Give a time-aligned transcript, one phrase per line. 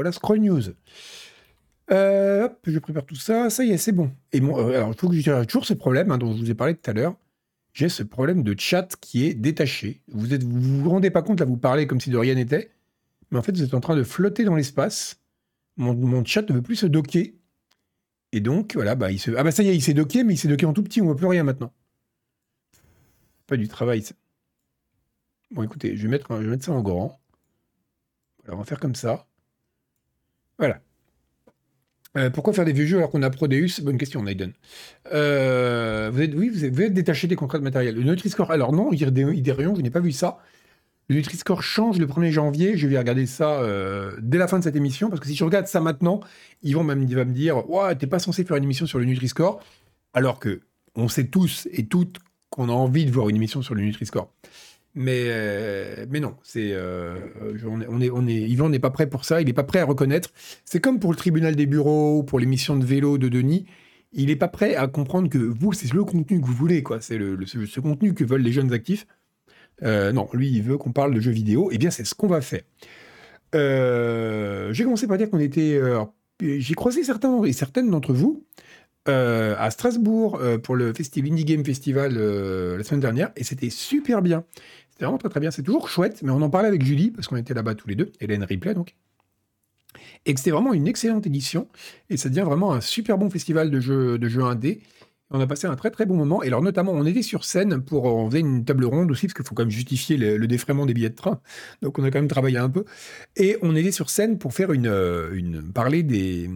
[0.00, 0.62] Voilà, Scroll News.
[1.90, 3.50] Euh, hop, je prépare tout ça.
[3.50, 4.10] Ça y est, c'est bon.
[4.32, 6.50] Et bon, euh, alors, il faut que je toujours ce problème hein, dont je vous
[6.50, 7.16] ai parlé tout à l'heure.
[7.74, 10.00] J'ai ce problème de chat qui est détaché.
[10.08, 12.70] Vous êtes, vous vous rendez pas compte, là, vous parlez comme si de rien n'était.
[13.30, 15.20] Mais en fait, vous êtes en train de flotter dans l'espace.
[15.76, 17.34] Mon, mon chat ne veut plus se docker.
[18.32, 19.32] Et donc, voilà, bah, il se...
[19.32, 21.02] Ah bah ça y est, il s'est docké, mais il s'est docké en tout petit,
[21.02, 21.74] on voit plus rien maintenant.
[23.46, 24.14] Pas du travail, ça.
[25.50, 27.20] Bon, écoutez, je vais mettre, je vais mettre ça en grand.
[28.38, 29.26] Voilà, on va faire comme ça.
[30.60, 30.80] Voilà.
[32.16, 33.80] Euh, pourquoi faire des vieux jeux alors qu'on a Prodeus?
[33.82, 34.52] Bonne question, Naiden.
[35.12, 37.94] Euh, vous êtes, oui, vous êtes, détaché des contrats de matériel.
[37.94, 40.38] Le Nutri-Score, alors non, Idérion, je n'ai pas vu ça.
[41.08, 42.76] Le Nutri-Score change le 1er janvier.
[42.76, 45.44] Je vais regarder ça euh, dès la fin de cette émission, parce que si je
[45.44, 46.20] regarde ça maintenant,
[46.62, 49.60] Yvan va me, dire Ouais, t'es pas censé faire une émission sur le Nutri-Score,
[50.12, 50.60] alors que
[50.96, 52.18] on sait tous et toutes
[52.50, 54.32] qu'on a envie de voir une émission sur le Nutri-Score.
[54.94, 57.16] Mais, euh, mais non, c'est, euh,
[57.64, 59.78] on est, on est, on Yvan n'est pas prêt pour ça, il n'est pas prêt
[59.78, 60.30] à reconnaître.
[60.64, 63.66] C'est comme pour le tribunal des bureaux, pour l'émission de vélo de Denis,
[64.12, 67.00] il n'est pas prêt à comprendre que vous, c'est le contenu que vous voulez, quoi.
[67.00, 69.06] C'est le, ce, contenu que veulent les jeunes actifs.
[69.84, 71.70] Euh, non, lui, il veut qu'on parle de jeux vidéo.
[71.72, 72.62] Eh bien, c'est ce qu'on va faire.
[73.52, 75.80] J'ai commencé par dire qu'on était.
[76.40, 78.44] J'ai croisé certains et certaines d'entre vous
[79.06, 84.44] à Strasbourg pour le festival Indie Game Festival la semaine dernière, et c'était super bien.
[85.00, 85.50] C'était vraiment très très bien.
[85.50, 87.94] C'est toujours chouette, mais on en parlait avec Julie parce qu'on était là-bas tous les
[87.94, 88.96] deux, Hélène Ripley donc.
[90.26, 91.68] Et que c'était vraiment une excellente édition,
[92.10, 94.82] et ça devient vraiment un super bon festival de jeux, de jeux indés.
[95.30, 96.42] On a passé un très très bon moment.
[96.42, 99.32] Et alors notamment, on était sur scène pour, on faisait une table ronde aussi parce
[99.32, 101.40] qu'il faut quand même justifier le, le défraiement des billets de train.
[101.80, 102.84] Donc on a quand même travaillé un peu.
[103.36, 106.50] Et on était sur scène pour faire une, euh, une parler des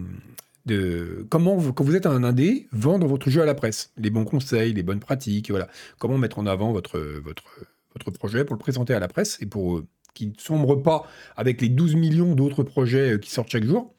[0.67, 4.25] de comment quand vous êtes un indé, vendre votre jeu à la presse, les bons
[4.25, 5.67] conseils, les bonnes pratiques, voilà.
[5.97, 7.65] Comment mettre en avant votre votre
[8.03, 11.03] votre projet pour le présenter à la presse et pour euh, qu'il ne sombre pas
[11.35, 13.93] avec les 12 millions d'autres projets euh, qui sortent chaque jour.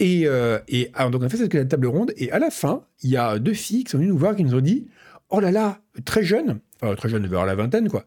[0.00, 2.84] Et, euh, et alors, donc on a fait cette table ronde, et à la fin,
[3.02, 4.86] il y a deux filles qui sont venues nous voir qui nous ont dit
[5.30, 8.04] Oh là là, très jeunes, enfin très jeunes vers la vingtaine, quoi.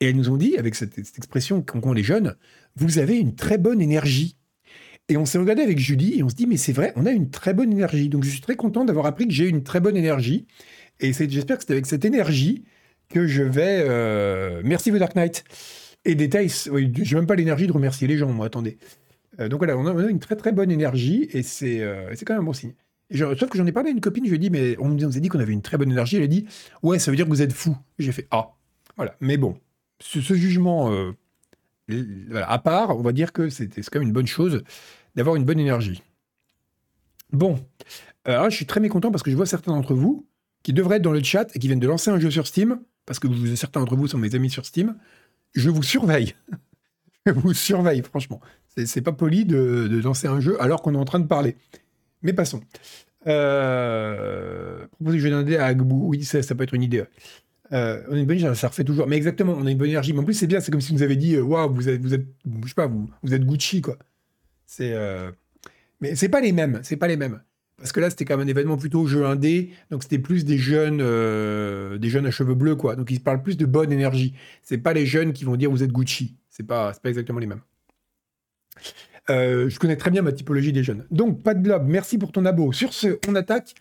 [0.00, 2.34] Et elles nous ont dit, avec cette, cette expression qu'ont les jeunes,
[2.76, 4.36] vous avez une très bonne énergie.
[5.08, 7.10] Et on s'est regardé avec Julie et on se dit, mais c'est vrai, on a
[7.10, 8.08] une très bonne énergie.
[8.08, 10.46] Donc je suis très content d'avoir appris que j'ai une très bonne énergie.
[11.00, 12.64] Et j'espère que c'est avec cette énergie
[13.14, 13.84] que je vais.
[13.88, 15.44] euh, Merci, The Dark Knight.
[16.04, 18.76] Et détail, oui, j'ai même pas l'énergie de remercier les gens, moi, attendez.
[19.40, 22.42] Euh, donc voilà, on a, une très très bonne énergie et c'est euh, quand même
[22.42, 22.74] un bon signe.
[23.10, 25.04] Sauf que j'en ai parlé à une copine, je lui ai dit, mais on nous
[25.04, 26.16] a dit qu'on avait une très bonne énergie.
[26.16, 26.46] Elle a dit,
[26.82, 27.76] ouais, ça veut dire que vous êtes fou.
[27.98, 28.50] J'ai fait, ah,
[28.96, 29.14] voilà.
[29.20, 29.56] Mais bon,
[30.00, 30.92] ce, jugement
[32.34, 34.64] à part, on va dire que c'est quand même une bonne chose
[35.14, 36.02] d'avoir une bonne énergie.
[37.32, 37.64] Bon,
[38.24, 40.26] alors je suis très mécontent parce que je vois certains d'entre vous
[40.64, 42.80] qui devraient être dans le chat et qui viennent de lancer un jeu sur Steam,
[43.06, 44.96] parce que vous, certains d'entre vous sont mes amis sur Steam.
[45.54, 46.34] Je vous surveille.
[47.26, 48.40] je vous surveille, franchement.
[48.68, 51.56] C'est pas poli de, de lancer un jeu alors qu'on est en train de parler.
[52.22, 52.60] Mais passons.
[53.26, 57.04] Euh, proposer jeu d'indé à Agbou, oui, ça, ça peut être une idée.
[57.72, 59.06] Euh, on a une bonne énergie, ça refait toujours.
[59.06, 60.12] Mais exactement, on a une bonne énergie.
[60.12, 62.00] Mais en plus, c'est bien, c'est comme si vous avez dit, euh, waouh, vous êtes,
[62.00, 62.26] vous êtes,
[62.62, 63.96] je sais pas, vous, vous êtes Gucci, quoi.
[64.66, 65.30] C'est, euh,
[66.00, 67.40] mais c'est pas les mêmes, c'est pas les mêmes.
[67.76, 70.58] Parce que là, c'était quand même un événement plutôt jeu indé, donc c'était plus des
[70.58, 72.94] jeunes, euh, des jeunes à cheveux bleus, quoi.
[72.94, 74.34] Donc ils parlent plus de bonne énergie.
[74.62, 76.36] C'est pas les jeunes qui vont dire vous êtes Gucci.
[76.50, 77.62] C'est pas, c'est pas exactement les mêmes.
[79.30, 81.06] Euh, je connais très bien ma typologie des jeunes.
[81.10, 82.72] Donc, pas de blob, merci pour ton abo.
[82.72, 83.74] Sur ce, on attaque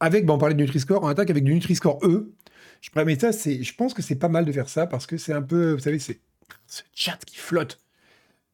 [0.00, 2.32] avec, on parlait de Nutri-Score, on attaque avec du Nutri-Score E.
[2.80, 5.16] Je, mais ça, c'est, je pense que c'est pas mal de faire ça parce que
[5.16, 6.20] c'est un peu, vous savez, c'est
[6.66, 7.80] ce chat qui flotte.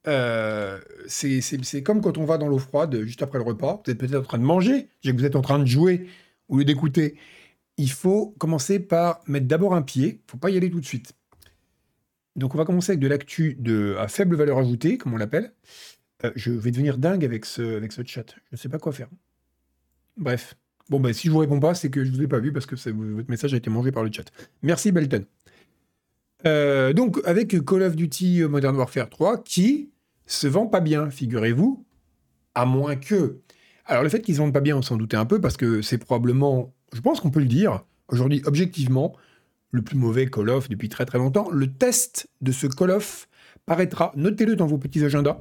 [0.06, 3.82] Euh, c'est, comme quand on va dans l'eau froide juste après le repas.
[3.84, 6.06] Vous êtes peut-être en train de manger, vous êtes en train de jouer
[6.48, 7.16] au lieu d'écouter.
[7.76, 10.20] Il faut commencer par mettre d'abord un pied.
[10.26, 11.12] Il faut pas y aller tout de suite.
[12.36, 15.52] Donc, on va commencer avec de l'actu de, à faible valeur ajoutée, comme on l'appelle.
[16.24, 18.24] Euh, je vais devenir dingue avec ce, chat.
[18.28, 19.08] Je ne sais pas quoi faire.
[20.16, 20.56] Bref.
[20.90, 22.66] Bon, ben, si je vous réponds pas, c'est que je vous ai pas vu parce
[22.66, 24.24] que votre message a été mangé par le chat.
[24.62, 25.24] Merci, Belton.
[26.46, 29.90] Euh, donc, avec Call of Duty Modern Warfare 3, qui
[30.26, 31.84] se vend pas bien, figurez-vous,
[32.54, 33.40] à moins que.
[33.86, 35.82] Alors, le fait qu'ils se vendent pas bien, on s'en doutait un peu parce que
[35.82, 39.14] c'est probablement, je pense qu'on peut le dire, aujourd'hui, objectivement,
[39.70, 41.50] le plus mauvais Call of depuis très très longtemps.
[41.50, 43.28] Le test de ce Call of
[43.66, 45.38] paraîtra, notez-le dans vos petits agendas,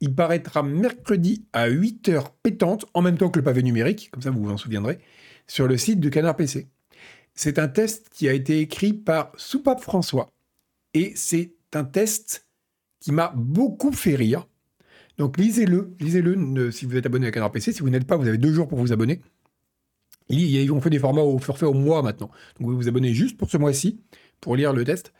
[0.00, 4.30] il paraîtra mercredi à 8h pétantes, en même temps que le pavé numérique, comme ça
[4.30, 4.98] vous vous en souviendrez,
[5.46, 6.68] sur le site de Canard PC.
[7.34, 10.28] C'est un test qui a été écrit par Soupape François.
[10.94, 12.45] Et c'est un test
[13.06, 14.48] qui m'a beaucoup fait rire.
[15.16, 17.72] Donc lisez-le, lisez-le si vous êtes abonné à Canard PC.
[17.72, 19.20] Si vous n'êtes pas, vous avez deux jours pour vous abonner.
[20.28, 22.32] Il- Ils ont fait des formats au forfait au mois maintenant.
[22.58, 24.00] Donc vous vous abonnez juste pour ce mois-ci,
[24.40, 25.12] pour lire le test.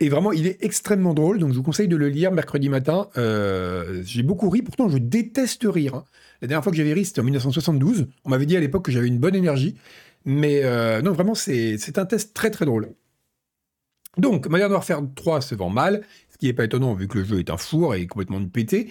[0.00, 3.08] Et vraiment, il est extrêmement drôle, donc je vous conseille de le lire mercredi matin.
[3.18, 5.94] Euh, j'ai beaucoup ri, pourtant je déteste rire.
[5.94, 6.04] hein.
[6.40, 8.06] La dernière fois que j'avais ri, c'était en 1972.
[8.24, 9.76] On m'avait dit à l'époque que j'avais une bonne énergie.
[10.24, 12.94] Mais euh, non, vraiment, c'est un test très très drôle.
[14.16, 16.02] Donc, Modern Warfare 3 se vend mal,
[16.40, 18.90] qui n'est pas étonnant vu que le jeu est un four et complètement pété.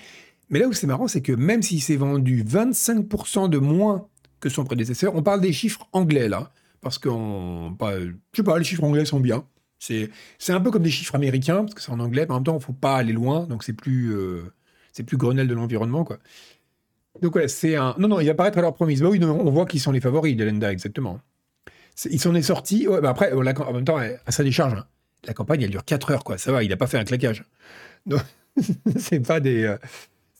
[0.49, 4.07] Mais là où c'est marrant, c'est que même s'il s'est vendu 25% de moins
[4.39, 6.51] que son prédécesseur, on parle des chiffres anglais là,
[6.81, 9.43] parce que, je sais pas, les chiffres anglais sont bien.
[9.79, 10.09] C'est
[10.49, 12.57] un peu comme des chiffres américains, parce que c'est en anglais, mais en même temps,
[12.57, 14.43] il faut pas aller loin, donc c'est plus, euh,
[15.05, 16.19] plus Grenelle de l'environnement, quoi.
[17.21, 17.95] Donc ouais, c'est un...
[17.97, 19.01] Non, non, il va paraître à leur promise.
[19.01, 21.19] Bah oui, on voit qu'ils sont les favoris de l'ENDA, exactement.
[22.09, 22.87] Ils s'en est sortis.
[23.03, 24.85] Après, la- en même temps, à sa décharge, hein,
[25.25, 26.37] la campagne, elle dure 4 heures, quoi.
[26.37, 27.43] Ça va, il n'a pas fait un claquage.
[28.05, 28.21] Donc,
[28.97, 29.63] c'est pas des...
[29.63, 29.77] euh,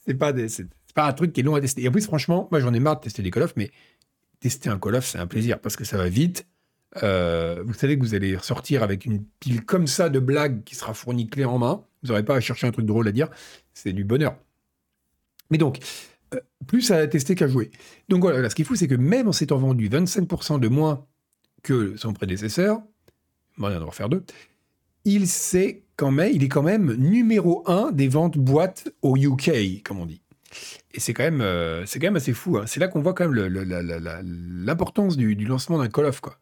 [0.06, 0.48] c'est pas des...
[0.48, 1.82] C'est pas un truc qui est long à tester.
[1.82, 3.70] Et en plus, franchement, moi, j'en ai marre de tester des Call of, mais
[4.40, 6.46] tester un Call of, c'est un plaisir, parce que ça va vite.
[7.02, 10.74] Euh, vous savez que vous allez ressortir avec une pile comme ça de blagues qui
[10.74, 11.84] sera fournie clé en main.
[12.02, 13.28] Vous n'aurez pas à chercher un truc drôle à dire.
[13.74, 14.36] C'est du bonheur.
[15.50, 15.78] Mais donc,
[16.34, 17.70] euh, plus à tester qu'à jouer.
[18.08, 21.06] Donc voilà, ce qui est fou, c'est que même en s'étant vendu 25% de moins
[21.62, 22.80] que son prédécesseur,
[23.56, 24.24] Modern Warfare 2,
[25.04, 29.82] il, sait quand même, il est quand même numéro 1 des ventes boîtes au UK,
[29.84, 30.22] comme on dit.
[30.92, 32.58] Et c'est quand, même, euh, c'est quand même assez fou.
[32.58, 32.64] hein.
[32.66, 33.34] C'est là qu'on voit quand même
[34.64, 36.20] l'importance du, lancement d'un Call of.
[36.20, 36.38] Quoi.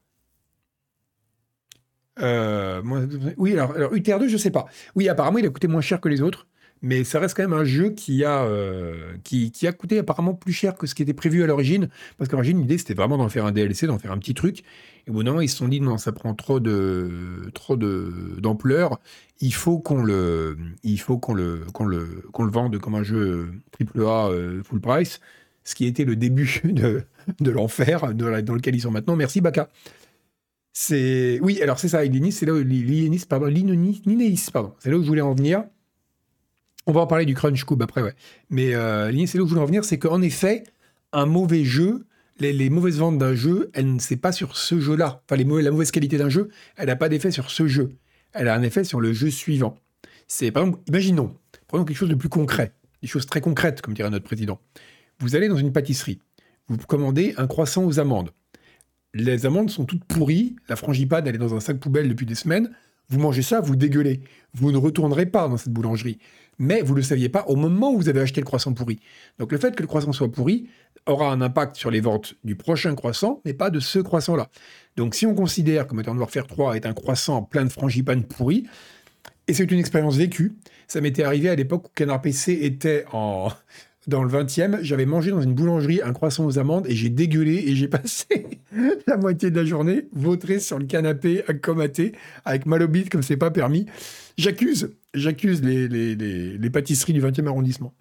[2.20, 2.82] Euh,
[3.36, 4.66] oui, alors, alors UTR2, je sais pas.
[4.94, 6.46] Oui, apparemment, il a coûté moins cher que les autres,
[6.82, 10.52] mais ça reste quand même un jeu qui a, euh, qui, a coûté apparemment plus
[10.52, 13.28] cher que ce qui était prévu à l'origine, parce qu'à l'origine, l'idée, c'était vraiment d'en
[13.28, 14.60] faire un DLC, d'en faire un petit truc.
[15.06, 17.76] Et au bout d'un moment, ils se sont dit, non, ça prend trop de trop
[17.76, 19.00] d'ampleur,
[19.40, 21.34] il faut qu'on le, il le, qu'on
[21.84, 25.20] le, qu'on le vende comme un jeu AAA euh, full price,
[25.64, 29.16] ce qui était le début de, l'enfer dans, lequel ils sont maintenant.
[29.16, 29.68] Merci, Baka.
[30.90, 32.62] Oui, alors c'est ça, Ilinis, c'est là où
[33.28, 34.02] pardon, l'Inonis,
[34.52, 35.64] pardon, c'est là où je voulais en venir.
[36.88, 38.14] On va en parler du Crunch Cube après, ouais.
[38.48, 40.64] Mais euh, c'est où je voulais en venir, c'est qu'en effet,
[41.12, 42.06] un mauvais jeu,
[42.40, 45.22] les, mauvaises ventes d'un jeu, elle ne c'est pas sur ce jeu-là.
[45.30, 46.48] Enfin, la mauvaise qualité d'un jeu,
[46.78, 47.90] elle n'a pas d'effet sur ce jeu.
[48.32, 49.76] Elle a un effet sur le jeu suivant.
[50.28, 51.36] C'est par exemple, imaginons,
[51.66, 54.58] prenons quelque chose de plus concret, des choses très concrètes, comme dirait notre président.
[55.20, 56.20] Vous allez dans une pâtisserie,
[56.68, 58.30] vous commandez un croissant aux amandes.
[59.12, 62.34] Les amandes sont toutes pourries, la frangipane elle est dans un sac poubelle depuis des
[62.34, 62.70] semaines.
[63.10, 64.20] Vous mangez ça, vous dégueulez.
[64.54, 66.18] Vous ne retournerez pas dans cette boulangerie.
[66.58, 68.98] Mais vous ne le saviez pas au moment où vous avez acheté le croissant pourri.
[69.38, 70.68] Donc le fait que le croissant soit pourri
[71.06, 74.48] aura un impact sur les ventes du prochain croissant, mais pas de ce croissant-là.
[74.96, 78.66] Donc si on considère que Modern Warfare 3 est un croissant plein de frangipane pourri,
[79.48, 80.56] et c'est une expérience vécue,
[80.86, 83.48] ça m'était arrivé à l'époque où Canard PC était en...
[84.06, 87.64] dans le 20e, j'avais mangé dans une boulangerie un croissant aux amandes et j'ai dégueulé
[87.66, 88.46] et j'ai passé
[89.06, 92.12] la moitié de la journée vautré sur le canapé à comater
[92.44, 93.86] avec mal au bide comme c'est pas permis.
[94.38, 97.92] J'accuse, j'accuse les, pâtisseries du 20e arrondissement.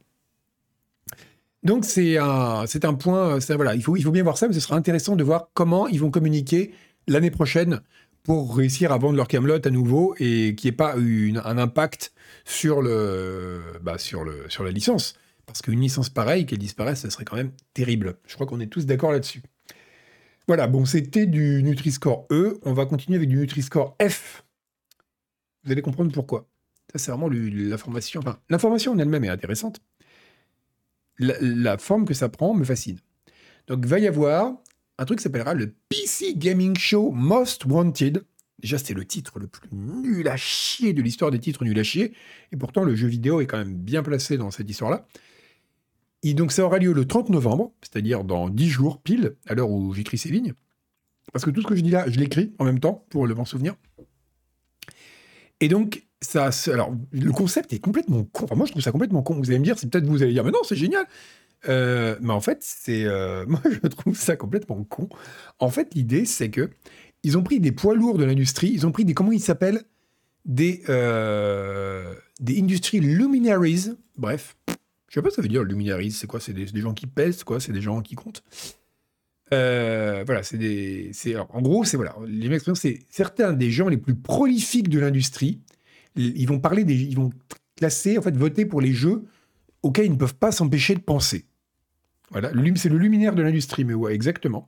[1.63, 4.48] Donc c'est un, c'est un point, c'est- voilà, il faut, il faut bien voir ça,
[4.48, 6.72] mais ce sera intéressant de voir comment ils vont communiquer
[7.07, 7.81] l'année prochaine
[8.22, 12.13] pour réussir à vendre leur camelote à nouveau et qu'il n'y ait pas un impact
[12.45, 15.16] sur, le, bah, sur, le, sur la licence.
[15.48, 18.18] Parce qu'une licence pareille, qu'elle disparaisse, ça serait quand même terrible.
[18.28, 19.42] Je crois qu'on est tous d'accord là-dessus.
[20.48, 22.60] Voilà, bon, c'était du Nutri-Score E.
[22.63, 24.44] On va continuer avec du Nutri-Score F.
[25.68, 26.48] Vous allez comprendre pourquoi.
[26.94, 28.22] Ça, c'est vraiment l'information.
[28.22, 29.81] Enfin, l'information en elle-même est intéressante.
[31.19, 33.00] La, forme que ça prend me fascine.
[33.68, 34.54] Donc, va y avoir
[34.97, 38.24] un truc qui s'appellera le PC Gaming Show Most Wanted.
[38.59, 41.83] Déjà, c'est le titre le plus nul à chier de l'histoire des titres nuls à
[41.83, 42.14] chier.
[42.54, 45.06] Et pourtant, le jeu vidéo est quand même bien placé dans cette histoire-là.
[46.24, 49.69] Et donc, ça aura lieu le 30 novembre, c'est-à-dire dans 10 jours pile, à l'heure
[49.69, 50.54] où j'écris ces lignes.
[51.33, 53.36] Parce que tout ce que je dis là, je l'écris en même temps pour le
[53.36, 53.76] m'en souvenir.
[55.59, 58.45] Et donc, ça, alors, le concept est complètement con.
[58.45, 59.35] Enfin, moi, je trouve ça complètement con.
[59.35, 61.06] Vous allez me dire, c'est peut-être vous allez dire, mais non, c'est génial.
[61.68, 65.09] Euh, mais en fait, c'est, euh, moi, je trouve ça complètement con.
[65.59, 66.69] En fait, l'idée, c'est que
[67.23, 68.69] ils ont pris des poids lourds de l'industrie.
[68.69, 69.83] Ils ont pris des, comment ils s'appellent?
[70.45, 73.92] Des, euh, des industry luminaries.
[74.18, 74.56] Bref,
[75.09, 76.11] je sais pas ce que ça veut dire luminaries.
[76.11, 76.40] C'est quoi?
[76.40, 77.59] C'est des, des gens qui pèsent, quoi?
[77.59, 78.44] C'est des gens qui comptent.
[79.54, 81.11] Euh, voilà, c'est des.
[81.27, 84.99] alors, en gros, c'est voilà, les mecs, c'est certains des gens les plus prolifiques de
[84.99, 85.61] l'industrie.
[86.16, 87.30] Ils vont parler des, ils vont
[87.77, 89.23] classer, en fait, voter pour les jeux
[89.83, 91.45] auxquels ils ne peuvent pas s'empêcher de penser.
[92.31, 94.68] Voilà, c'est le luminaire de l'industrie, mais ouais, exactement.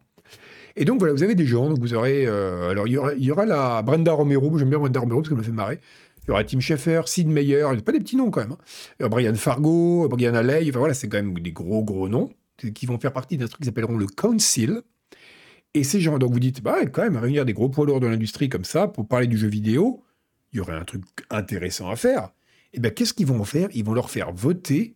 [0.75, 3.13] Et donc voilà, vous avez des gens, donc vous aurez, euh, alors il y aura,
[3.15, 5.79] il y aura la Brenda Romero, j'aime bien Brenda Romero parce qu'elle me fait marrer.
[6.23, 8.51] Il y aura Tim Schafer, Sid Meier, pas des petits noms quand même.
[8.53, 8.57] hein.
[9.01, 12.29] Aura Brian Fargo, Brian Alley, enfin voilà, c'est quand même des gros gros noms
[12.73, 14.81] qui vont faire partie d'un truc qui s'appelleront le Council.
[15.73, 18.07] Et ces gens, donc vous dites, bah quand même, réunir des gros poids lourds de
[18.07, 20.03] l'industrie comme ça pour parler du jeu vidéo,
[20.51, 22.31] il y aurait un truc intéressant à faire.
[22.71, 23.69] Et eh bien, qu'est-ce qu'ils vont faire?
[23.73, 24.95] Ils vont leur faire voter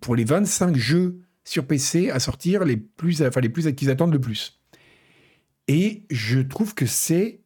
[0.00, 4.12] pour les 25 jeux sur PC à sortir les plus, enfin, les plus qu'ils attendent
[4.12, 4.60] le plus.
[5.68, 7.40] Et je trouve que c'est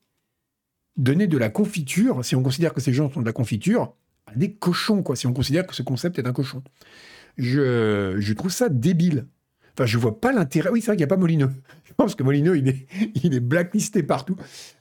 [0.97, 3.95] donner de la confiture, si on considère que ces gens sont de la confiture,
[4.27, 6.63] à des cochons, quoi, si on considère que ce concept est un cochon.
[7.37, 9.27] Je, je trouve ça débile.
[9.79, 10.71] Enfin, je vois pas l'intérêt.
[10.71, 11.47] Oui, c'est vrai qu'il n'y a pas Molino.
[11.85, 12.87] Je pense que Molino, il est,
[13.23, 14.37] il est blacklisté partout.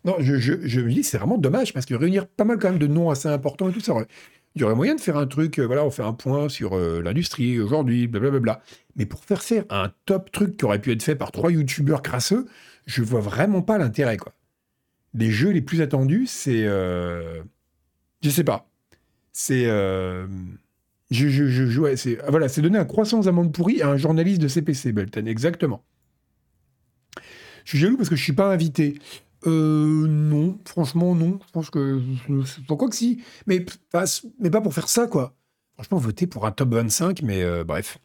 [0.05, 2.69] Non, je, je, je me dis, c'est vraiment dommage parce que réunir pas mal quand
[2.69, 3.93] même de noms assez importants et tout ça.
[4.55, 6.75] Il y aurait moyen de faire un truc, euh, voilà, on fait un point sur
[6.75, 8.61] euh, l'industrie aujourd'hui, blablabla.
[8.95, 12.01] Mais pour faire faire un top truc qui aurait pu être fait par trois youtubeurs
[12.01, 12.45] crasseux,
[12.85, 14.33] je vois vraiment pas l'intérêt, quoi.
[15.13, 16.65] Les jeux les plus attendus, c'est.
[16.65, 17.41] Euh...
[18.23, 18.67] Je sais pas.
[19.31, 19.65] C'est.
[21.09, 24.47] Je, je, je, c'est voilà, c'est un croissant aux amandes pourries à un journaliste de
[24.47, 25.83] CPC, Belton, exactement.
[27.63, 28.97] Je suis jaloux parce que je suis pas invité.
[29.45, 31.39] Euh, non, franchement, non.
[31.45, 32.01] Je pense que.
[32.67, 34.05] Pourquoi que si mais, pas,
[34.39, 35.35] mais pas pour faire ça, quoi.
[35.75, 37.99] Franchement, voter pour un top 25, mais euh, bref.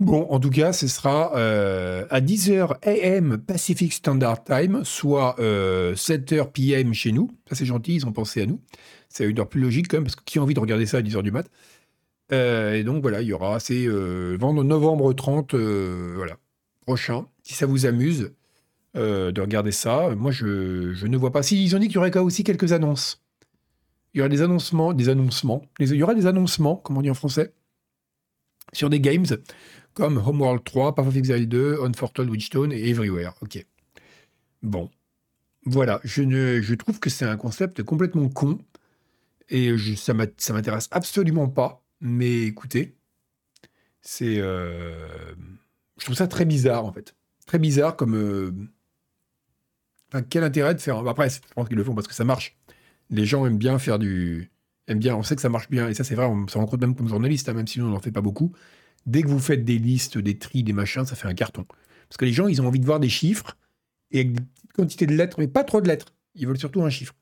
[0.00, 6.50] Bon, en tout cas, ce sera euh, à 10h AM Pacific Standard Time, soit 7h
[6.50, 7.30] PM chez nous.
[7.48, 8.60] Ça, c'est gentil, ils ont pensé à nous.
[9.08, 10.96] C'est une heure plus logique quand même, parce que qui a envie de regarder ça
[10.96, 11.46] à 10h du mat?
[12.32, 16.36] Et donc voilà, il y aura, c'est novembre 30, voilà,
[16.86, 17.26] prochain.
[17.42, 18.32] Si ça vous amuse,
[18.94, 20.10] euh, de regarder ça.
[20.14, 21.42] Moi, je, ne vois pas.
[21.42, 23.22] Si, ils ont dit qu'il y aurait aussi quelques annonces.
[24.12, 25.62] Il y aura des annoncements, des annoncements.
[25.78, 27.54] Il y aura des annoncements, comme on dit en français,
[28.74, 29.24] sur des games
[29.94, 33.32] comme Homeworld 3, Path of Exile 2, Unfortunate Witchstone et Everywhere.
[33.40, 33.64] Ok.
[34.62, 34.90] Bon.
[35.64, 36.00] Voilà.
[36.04, 38.58] Je, ne, trouve que c'est un concept complètement con.
[39.48, 41.81] Et ça m'intéresse absolument pas.
[42.02, 42.96] Mais écoutez,
[44.00, 44.38] c'est.
[44.38, 45.06] Euh,
[45.98, 47.14] je trouve ça très bizarre, en fait.
[47.46, 48.16] Très bizarre comme.
[48.16, 48.52] Euh,
[50.28, 50.98] quel intérêt de faire.
[51.06, 52.58] Après, je pense qu'ils le font parce que ça marche.
[53.08, 54.50] Les gens aiment bien faire du.
[54.88, 56.76] Aiment bien, on sait que ça marche bien, et ça c'est vrai, on s'en rend
[56.76, 58.52] même comme journaliste, hein, même si nous on n'en fait pas beaucoup.
[59.06, 61.64] Dès que vous faites des listes, des tris, des machins, ça fait un carton.
[62.08, 63.56] Parce que les gens, ils ont envie de voir des chiffres,
[64.10, 64.42] et avec des
[64.74, 66.12] quantités de lettres, mais pas trop de lettres.
[66.34, 67.14] Ils veulent surtout un chiffre.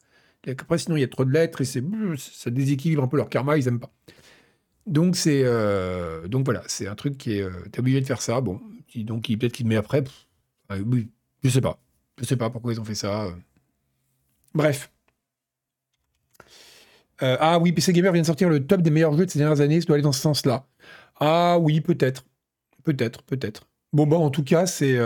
[0.48, 1.84] Après, sinon, il y a trop de lettres, et c'est,
[2.16, 3.92] ça déséquilibre un peu leur karma, ils aiment pas.
[4.90, 7.42] Donc, c'est, euh, donc voilà, c'est un truc qui est.
[7.42, 8.40] Euh, t'es obligé de faire ça.
[8.40, 8.60] Bon,
[8.96, 10.02] donc peut-être qu'il met après.
[10.84, 11.08] oui,
[11.44, 11.80] je sais pas.
[12.18, 13.26] Je sais pas pourquoi ils ont fait ça.
[13.26, 13.30] Euh.
[14.52, 14.90] Bref.
[17.22, 19.60] Ah oui, PC Gamer vient de sortir le top des meilleurs jeux de ces dernières
[19.60, 19.80] années.
[19.80, 20.66] Ça doit aller dans ce sens-là.
[21.20, 22.24] Ah oui, peut-être.
[22.82, 23.68] Peut-être, peut-être.
[23.92, 24.98] Bon, bah, en tout cas, c'est.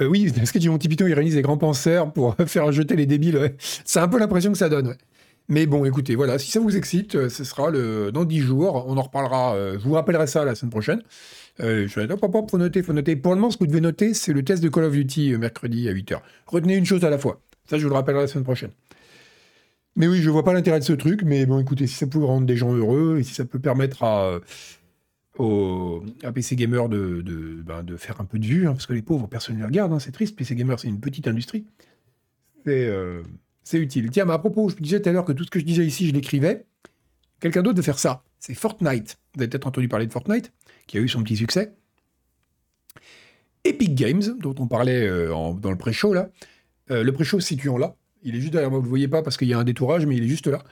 [0.00, 3.56] Oui, parce que Monty Python, il réunit des grands penseurs pour faire jeter les débiles.
[3.58, 4.96] C'est un peu l'impression que ça donne.
[5.48, 8.10] Mais bon, écoutez, voilà, si ça vous excite, ce sera le...
[8.10, 8.86] dans 10 jours.
[8.88, 9.54] On en reparlera.
[9.74, 11.02] je vous rappellerai ça la semaine prochaine.
[11.60, 12.82] Euh, je vais pop, faut noter.
[12.82, 15.32] Pour le moment, ce que vous devez noter, c'est le test de Call of Duty
[15.32, 16.20] euh, mercredi à 8h.
[16.46, 17.40] Retenez une chose à la fois.
[17.66, 18.70] Ça, je vous le rappellerai la semaine prochaine.
[19.96, 22.22] Mais oui, je vois pas l'intérêt de ce truc, mais bon, écoutez, si ça peut
[22.22, 24.40] rendre des gens heureux et si ça peut permettre à,
[25.38, 26.02] au,
[26.34, 27.22] PC Gamer de,
[27.64, 29.66] ben, de, faire un peu de vue, hein, parce que les pauvres, personne ne les
[29.66, 30.36] regarde, hein, c'est triste.
[30.36, 31.64] PC Gamer, c'est une petite industrie.
[32.66, 33.22] C'est euh,
[33.72, 34.10] utile.
[34.10, 36.06] Tiens, à propos, je disais tout à l'heure que tout ce que je disais ici,
[36.06, 36.64] je l'écrivais.
[37.40, 38.22] Quelqu'un d'autre de faire ça.
[38.38, 39.18] C'est Fortnite.
[39.34, 40.52] Vous avez peut-être entendu parler de Fortnite
[40.86, 41.72] qui a eu son petit succès.
[43.64, 46.30] Epic Games, dont on parlait euh, dans le pré-show, là.
[46.90, 47.96] Euh, le pré-show se situant là.
[48.22, 49.64] Il est juste derrière moi, vous ne le voyez pas parce qu'il y a un
[49.64, 50.62] détourage, mais il est juste là.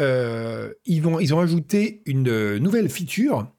[0.00, 3.50] Euh, ils, ont ajouté une nouvelle feature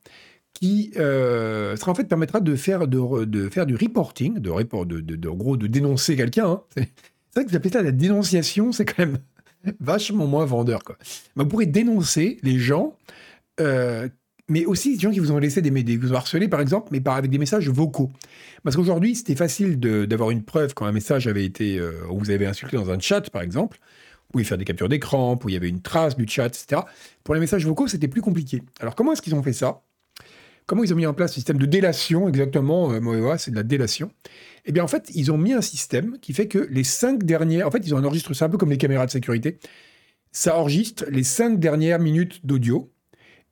[0.54, 6.16] qui en fait permettra de faire, du reporting, de, report, de, de, gros, de dénoncer
[6.16, 6.62] quelqu'un.
[6.78, 6.84] Hein.
[7.34, 9.18] C'est vrai que appelez ça la dénonciation, c'est quand même
[9.80, 10.84] vachement moins vendeur.
[10.84, 10.98] Quoi.
[11.36, 12.96] vous pourrez dénoncer les gens
[14.50, 16.90] mais aussi des gens qui vous ont laissé des, des vous ont harcelé par exemple,
[16.92, 18.12] mais par, avec des messages vocaux.
[18.64, 22.46] Parce qu'aujourd'hui, c'était facile d'avoir une preuve quand un message avait été, euh, vous avez
[22.46, 23.80] insulté dans un chat par exemple.
[23.82, 26.82] Vous pouvez faire des captures d'écran, où il y avait une trace du chat, etc.
[27.24, 28.64] Pour les messages vocaux, c'était plus compliqué.
[28.80, 29.82] Alors comment est-ce qu'ils ont fait ça?
[30.66, 33.64] Comment ils ont mis en place un système de délation exactement euh, c'est de la
[33.64, 34.12] délation.
[34.66, 37.68] Eh bien, en fait, ils ont mis un système qui fait que les cinq dernières.
[37.68, 39.60] En fait, ils ont enregistré ça un peu comme les caméras de sécurité.
[40.32, 42.94] Ça enregistre les cinq dernières minutes d'audio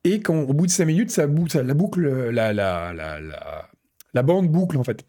[0.03, 4.83] et quand, au bout de 5 minutes, ça, ça la boucle, la, bande boucle, en
[4.83, 5.05] fait.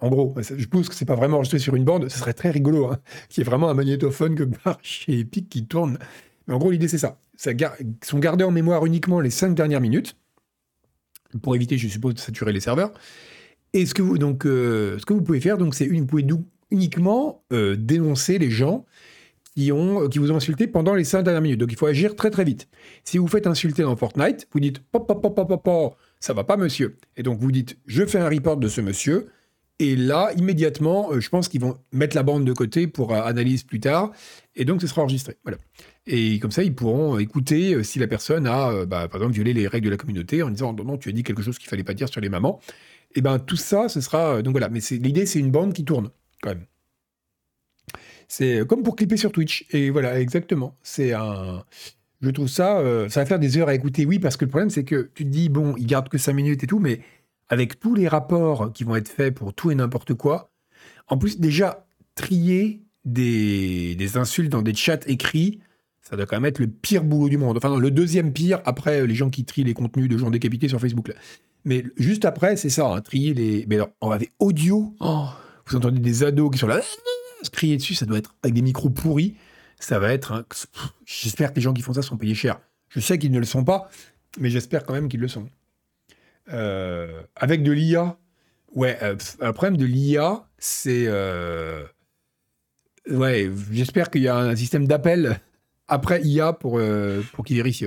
[0.00, 2.50] En gros, je pense que c'est pas vraiment enregistré sur une bande, ce serait très
[2.50, 5.98] rigolo, hein, qu'il y ait vraiment un magnétophone comme chez Epic qui tourne.
[6.46, 7.20] Mais en gros, l'idée, c'est ça.
[7.36, 7.52] ça
[8.02, 10.16] sont gardés en mémoire uniquement les 5 dernières minutes,
[11.40, 12.92] pour éviter, je suppose, de saturer les serveurs.
[13.72, 16.26] Et ce que vous, donc, euh, ce que vous pouvez faire, c'est vous pouvez
[16.70, 18.84] uniquement euh, dénoncer les gens
[19.54, 21.60] qui, ont, qui vous ont insulté pendant les 5 dernières minutes.
[21.60, 22.68] Donc il faut agir très très vite.
[23.04, 26.44] Si vous faites insulter dans Fortnite, vous dites pop, pop, pop, pop, pop, ça va
[26.44, 26.96] pas monsieur.
[27.16, 29.28] Et donc vous dites je fais un report de ce monsieur
[29.78, 33.80] Et là, immédiatement, je pense qu'ils vont mettre la bande de côté pour analyse plus
[33.80, 34.12] tard.
[34.54, 35.36] Et donc, ce sera enregistré.
[35.44, 35.58] Voilà.
[36.06, 39.68] Et comme ça, ils pourront écouter si la personne a, bah, par exemple, violé les
[39.68, 41.84] règles de la communauté en disant non, non, tu as dit quelque chose qu'il fallait
[41.84, 42.60] pas dire sur les mamans.
[43.14, 44.68] Et ben tout ça, ce sera donc voilà.
[44.68, 46.10] Mais l'idée, c'est une bande qui tourne
[46.42, 46.66] quand même.
[48.26, 49.66] C'est comme pour clipper sur Twitch.
[49.70, 50.76] Et voilà, exactement.
[50.82, 51.64] C'est un.
[52.22, 54.50] Je trouve ça, euh, ça va faire des heures à écouter, oui, parce que le
[54.50, 57.00] problème, c'est que tu te dis, bon, il garde que 5 minutes et tout, mais
[57.48, 60.52] avec tous les rapports qui vont être faits pour tout et n'importe quoi,
[61.08, 65.60] en plus, déjà, trier des, des, insultes dans des chats écrits,
[66.02, 67.56] ça doit quand même être le pire boulot du monde.
[67.56, 70.80] Enfin, le deuxième pire, après les gens qui trient les contenus de gens décapités sur
[70.80, 71.12] Facebook.
[71.64, 73.66] Mais juste après, c'est ça, hein, trier les.
[73.68, 74.94] Mais alors, on avait audio.
[75.00, 75.26] Oh,
[75.66, 76.80] vous entendez des ados qui sont là,
[77.42, 79.36] se crier dessus, ça doit être avec des micros pourris.
[79.78, 80.46] Ça va être.
[81.04, 82.60] J'espère que les gens qui font ça sont payés cher.
[82.88, 83.88] Je sais qu'ils ne le sont pas,
[84.38, 85.48] mais j'espère quand même qu'ils le sont.
[86.52, 88.18] Euh, avec de l'IA,
[88.74, 91.04] ouais, euh, un problème de l'IA, c'est.
[91.06, 91.84] Euh,
[93.08, 95.40] ouais, j'espère qu'il y a un système d'appel
[95.92, 96.80] après IA pour,
[97.32, 97.86] pour qu'il vérifie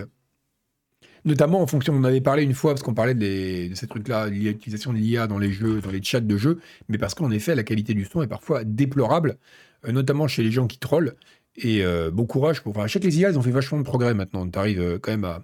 [1.25, 4.93] notamment en fonction, on avait parlé une fois, parce qu'on parlait de ces trucs-là, l'utilisation
[4.93, 7.63] de l'IA dans les jeux, dans les chats de jeux, mais parce qu'en effet, la
[7.63, 9.38] qualité du son est parfois déplorable,
[9.85, 11.15] euh, notamment chez les gens qui trollent.
[11.57, 12.77] Et euh, bon courage pour.
[12.77, 14.47] Enfin, chaque les IA, ils ont fait vachement de progrès maintenant.
[14.47, 15.43] Tu arrives euh, quand même à,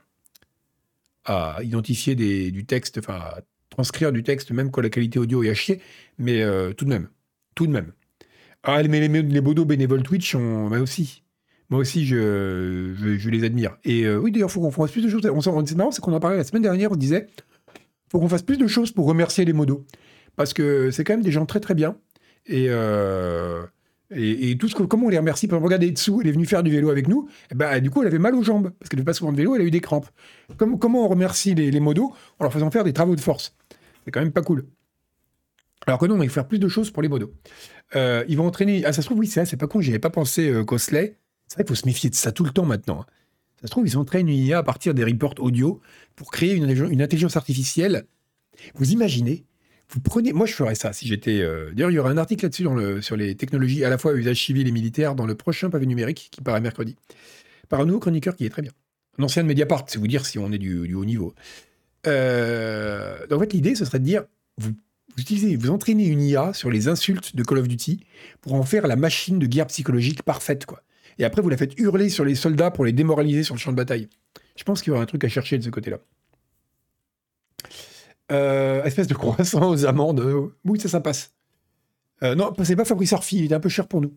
[1.26, 5.50] à identifier du texte, enfin, à transcrire du texte, même quand la qualité audio est
[5.50, 5.82] à chier,
[6.18, 6.44] mais
[6.76, 7.10] tout de même.
[7.56, 7.94] Tout de même.
[8.64, 11.24] Ah, mais les, les, les bénévoles Twitch, on, bah aussi.
[11.72, 13.78] Moi aussi, je, je, les admire.
[13.86, 15.26] Et euh, oui, d'ailleurs, il faut qu'on fasse plus de choses.
[15.26, 17.28] On, c'est marrant, c'est qu'on en parlait la semaine dernière, on disait
[18.12, 19.86] faut qu'on fasse plus de choses pour remercier les modos.
[20.36, 21.96] Parce que c'est quand même des gens très très bien.
[22.46, 23.64] Et, euh,
[24.14, 25.48] et, tout ce que, comment on les remercie?
[25.48, 27.30] Par exemple, regardez dessous, elle est venue faire du vélo avec nous.
[27.52, 28.72] Et bah, du coup, elle avait mal aux jambes.
[28.78, 30.08] Parce qu'elle ne fait pas souvent de vélo, elle a eu des crampes.
[30.58, 32.14] Comme, comment on remercie les, les modos?
[32.40, 33.56] En leur faisant faire des travaux de force.
[34.04, 34.66] C'est quand même pas cool.
[35.88, 37.34] Alors que non, on va faire plus de choses pour les modos.
[37.96, 38.84] Euh, ils vont entraîner.
[38.86, 40.66] Ah, ça se trouve, oui, c'est c'est pas con, j'y avais pas pensé, euh.
[41.52, 43.02] C'est vrai qu'il faut se méfier de ça tout le temps maintenant.
[43.02, 43.06] Hein.
[43.60, 45.82] Ça se trouve, ils entraînent une IA à partir des reports audio
[46.16, 48.06] pour créer une, intelligence artificielle.
[48.76, 49.44] Vous imaginez
[49.90, 51.42] vous prenez, moi je ferais ça si j'étais.
[51.42, 52.66] Euh, d'ailleurs, il y aura un article là-dessus
[53.02, 56.30] sur les technologies à la fois usage civil et militaire dans le prochain pavé numérique
[56.32, 56.96] qui paraît mercredi,
[57.68, 58.72] par un nouveau chroniqueur qui est très bien.
[59.20, 61.36] Un ancien de Mediapart, c'est vous dire si on est du, haut niveau.
[62.08, 64.24] Euh, en fait, l'idée, ce serait de dire
[64.58, 68.00] vous, vous, utilisez, vous entraînez une IA sur les insultes de Call of Duty
[68.40, 70.82] pour en faire la machine de guerre psychologique parfaite, quoi
[71.20, 73.72] et après vous la faites hurler sur les soldats pour les démoraliser sur le champ
[73.72, 74.10] de bataille.
[74.56, 75.98] Je pense qu'il y aura un truc à chercher de ce côté-là.
[78.32, 80.52] Euh, espèce de croissant aux amandes.
[80.64, 81.34] Oui, ça, ça passe.
[82.24, 84.14] Euh, non, c'est pas Fabrice Arfi, il est un peu cher pour nous.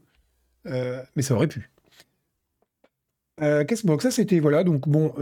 [0.67, 1.71] Euh, mais ça aurait pu.
[3.41, 5.13] Qu'est-ce ça c'était voilà donc bon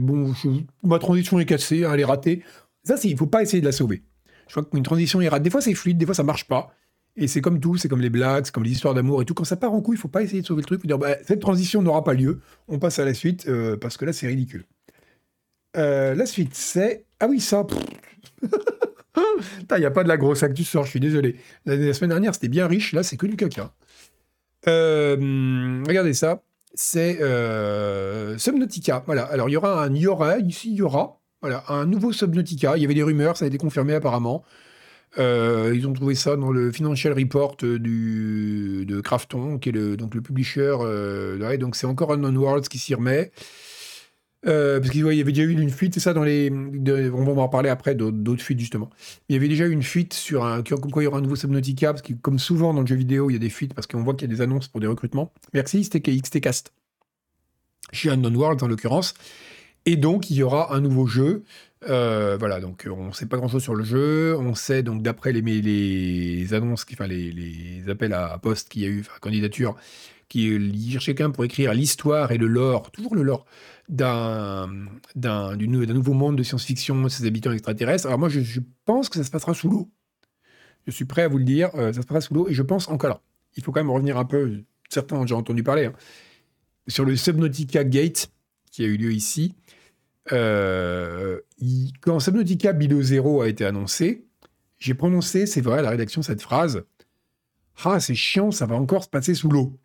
[0.00, 0.34] bon
[0.82, 2.42] ma transition est cassée hein, elle est ratée
[2.82, 4.02] ça c'est il faut pas essayer de la sauver
[4.48, 6.74] je crois qu'une transition est ratée des fois c'est fluide des fois ça marche pas
[7.16, 9.34] et c'est comme tout, c'est comme les blagues, c'est comme les histoires d'amour et tout.
[9.34, 10.86] Quand ça part en couille, il faut pas essayer de sauver le truc.
[10.86, 12.40] Dire, bah, cette transition n'aura pas lieu.
[12.68, 14.64] On passe à la suite euh, parce que là, c'est ridicule.
[15.76, 17.66] Euh, la suite, c'est ah oui ça.
[19.72, 20.84] Il n'y a pas de la grosse actu sort.
[20.84, 21.36] Je suis désolé.
[21.66, 22.92] La, semaine dernière, c'était bien riche.
[22.92, 23.72] Là, c'est que du caca.
[24.68, 26.42] Euh, regardez ça.
[26.74, 27.16] C'est
[28.38, 29.02] Subnautica.
[29.06, 29.24] Voilà.
[29.24, 31.20] Alors, il y aura un, il y aura ici, il y aura.
[31.42, 32.76] Voilà, un nouveau Subnautica.
[32.76, 34.44] Il y avait des rumeurs, ça a été confirmé apparemment.
[35.18, 39.96] Euh, ils ont trouvé ça dans le Financial Report du, de Crafton, qui est le,
[39.96, 40.76] donc le publisher.
[40.80, 43.32] Euh, donc c'est encore Unknown Worlds qui s'y remet.
[44.46, 46.50] Euh, parce qu'il y avait déjà eu une fuite, c'est ça, dans les.
[46.50, 48.88] on va en parler après d'autres fuites, justement.
[49.28, 50.62] Il y avait déjà eu une fuite sur un.
[50.62, 52.96] Comme quoi il y aura un nouveau Subnautica, parce que comme souvent dans le jeu
[52.96, 54.80] vidéo, il y a des fuites, parce qu'on voit qu'il y a des annonces pour
[54.80, 55.32] des recrutements.
[55.52, 56.72] Merci, c'était XTcast.
[57.92, 59.14] Chez Unknown Worlds, en l'occurrence.
[59.84, 61.42] Et donc, il y aura un nouveau jeu
[61.88, 64.36] euh, voilà, donc on ne sait pas grand-chose sur le jeu.
[64.38, 68.88] On sait donc d'après les, annonces, enfin les, les appels à, poste qu'il y a
[68.88, 69.76] eu, enfin candidature,
[70.28, 73.46] qui cherche quelqu'un pour écrire l'histoire et le lore, toujours le lore
[73.88, 74.68] d'un
[75.56, 78.06] nouveau monde de science-fiction, ses habitants extraterrestres.
[78.06, 79.90] Alors moi, je, pense que ça se passera sous l'eau.
[80.86, 82.48] Je suis prêt à vous le dire, euh, ça se passera sous l'eau.
[82.48, 83.20] Et je pense encore là,
[83.56, 84.62] il faut quand même revenir un peu.
[84.88, 85.92] Certains ont déjà entendu parler hein,
[86.86, 88.30] sur le Subnautica Gate
[88.70, 89.54] qui a eu lieu ici.
[90.32, 91.40] Euh,
[92.00, 94.26] quand Subnautica Bilo Zero a été annoncé,
[94.78, 96.84] j'ai prononcé, c'est vrai, à la rédaction, cette phrase
[97.84, 99.78] Ah, c'est chiant, ça va encore se passer sous l'eau.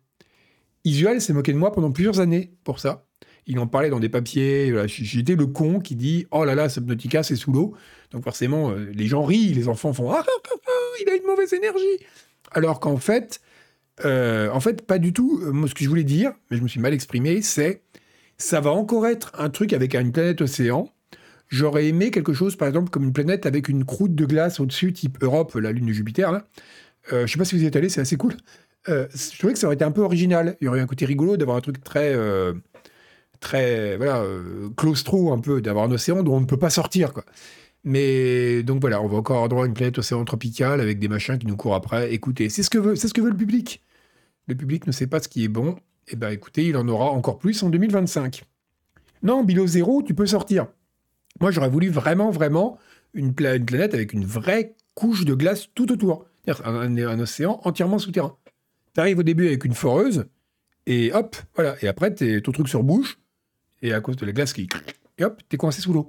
[0.84, 3.06] Isuel s'est moqué de moi pendant plusieurs années pour ça.
[3.48, 4.74] Il en parlait dans des papiers.
[4.88, 7.74] J'étais le con qui dit Oh là là, Subnautica, c'est sous l'eau.
[8.10, 10.70] Donc forcément, euh, les gens rient, les enfants font Ah, ah, ah,
[11.00, 12.04] il a une mauvaise énergie.
[12.52, 13.40] Alors qu'en fait,
[14.04, 15.40] euh, en fait, pas du tout.
[15.66, 17.82] Ce que je voulais dire, mais je me suis mal exprimé, c'est
[18.38, 20.92] ça va encore être un truc avec une planète océan.
[21.48, 24.92] J'aurais aimé quelque chose, par exemple, comme une planète avec une croûte de glace au-dessus,
[24.92, 26.32] type Europe, la lune de Jupiter.
[26.32, 26.46] Là.
[27.12, 28.34] Euh, je sais pas si vous y êtes allé, c'est assez cool.
[28.88, 30.56] Euh, je trouvais que ça aurait été un peu original.
[30.60, 32.52] Il y aurait un côté rigolo d'avoir un truc très, euh,
[33.40, 37.12] très, voilà, euh, claustro un peu, d'avoir un océan dont on ne peut pas sortir.
[37.84, 41.08] Mais donc voilà, on va encore avoir droit à une planète océan tropicale avec des
[41.08, 42.12] machins qui nous courent après.
[42.12, 43.82] Écoutez, c'est ce c'est ce que veut le public.
[44.48, 45.76] Le public ne sait pas ce qui est bon.
[46.08, 48.44] Eh ben écoutez, il en aura encore plus en 2025.
[49.22, 50.66] Non, Bilo Zéro, tu peux sortir.
[51.40, 52.78] Moi, j'aurais voulu vraiment, vraiment
[53.14, 56.26] une, pla- une planète avec une vraie couche de glace tout autour.
[56.44, 58.36] C'est-à-dire Un, un océan entièrement souterrain.
[58.94, 60.26] Tu arrives au début avec une foreuse,
[60.86, 61.76] et hop, voilà.
[61.82, 63.18] Et après, t'es- ton truc surbouche,
[63.82, 64.68] et à cause de la glace qui.
[65.18, 66.06] Et hop, t'es coincé sous l'eau.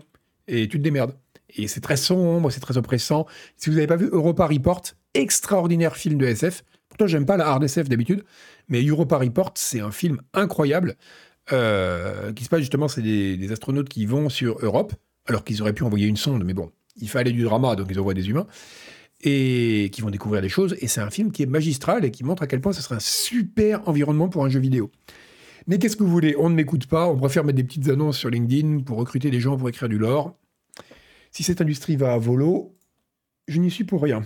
[0.47, 1.13] Et tu te démerdes.
[1.55, 3.25] Et c'est très sombre, c'est très oppressant.
[3.55, 4.81] Si vous n'avez pas vu Europa Report,
[5.13, 6.63] extraordinaire film de SF.
[6.97, 8.23] Pourtant, j'aime pas la hard SF d'habitude,
[8.69, 10.95] mais Europa Report, c'est un film incroyable.
[11.53, 14.93] euh, qui se passe justement, c'est des, des astronautes qui vont sur Europe,
[15.27, 17.99] alors qu'ils auraient pu envoyer une sonde, mais bon, il fallait du drama, donc ils
[17.99, 18.47] envoient des humains,
[19.21, 20.75] et qui vont découvrir des choses.
[20.81, 22.95] Et c'est un film qui est magistral et qui montre à quel point ce serait
[22.95, 24.91] un super environnement pour un jeu vidéo.
[25.67, 26.35] Mais qu'est-ce que vous voulez?
[26.37, 29.39] On ne m'écoute pas, on préfère mettre des petites annonces sur LinkedIn pour recruter des
[29.39, 30.35] gens pour écrire du lore.
[31.31, 32.75] Si cette industrie va à volo,
[33.47, 34.23] je n'y suis pour rien.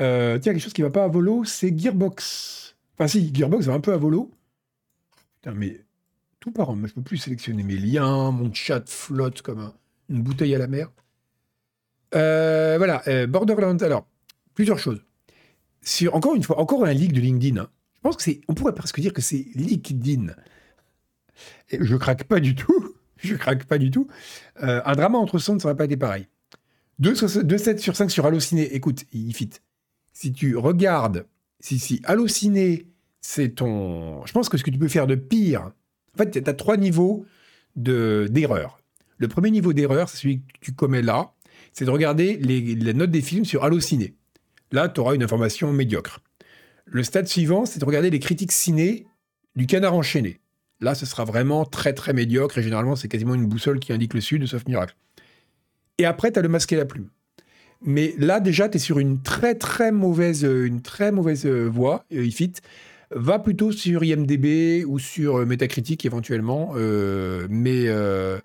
[0.00, 2.76] Euh, tiens, quelque chose qui va pas à volo, c'est Gearbox.
[2.94, 4.30] Enfin si, Gearbox va un peu à volo.
[5.40, 5.80] Putain, mais
[6.40, 6.86] tout part en...
[6.86, 9.74] Je peux plus sélectionner mes liens, mon chat flotte comme un-
[10.08, 10.90] une bouteille à la mer.
[12.14, 13.78] Euh, voilà, euh, Borderlands.
[13.78, 14.06] Alors,
[14.54, 15.02] plusieurs choses.
[15.82, 17.60] Sur, encore une fois, encore un leak de LinkedIn.
[17.60, 17.68] hein.
[17.96, 18.40] Je pense que c'est...
[18.48, 20.26] On pourrait presque dire que c'est LinkedIn.
[21.70, 22.94] Et je craque pas du tout.
[23.16, 24.06] Je craque pas du tout.
[24.62, 26.26] Euh, un drama entre sondes, ça n'aurait pas été pareil.
[27.00, 28.74] 2,7 sur 5 sur Allociné.
[28.74, 29.48] Écoute, il fit.
[30.14, 31.26] Si tu regardes,
[31.60, 32.86] si, si Allociné,
[33.20, 34.24] c'est ton.
[34.24, 35.72] Je pense que ce que tu peux faire de pire.
[36.14, 37.26] En fait, tu as trois niveaux
[37.76, 38.78] de- d'erreur.
[39.18, 41.32] Le premier niveau d'erreur, c'est celui que tu commets là.
[41.72, 44.14] C'est de regarder les, les notes des films sur Allociné.
[44.72, 46.20] Là, tu auras une information médiocre.
[46.86, 49.06] Le stade suivant, c'est de regarder les critiques ciné
[49.56, 50.40] du canard enchaîné.
[50.80, 54.14] Là, ce sera vraiment très très médiocre et généralement, c'est quasiment une boussole qui indique
[54.14, 54.94] le sud, sauf miracle.
[55.98, 57.08] Et après, tu as le masque et la plume.
[57.82, 61.68] Mais là, déjà, tu es sur une très très mauvaise, euh, une très mauvaise euh,
[61.68, 62.54] voie, euh, IFIT.
[63.10, 66.72] Va plutôt sur IMDB ou sur Metacritic éventuellement.
[66.74, 68.40] mais, euh,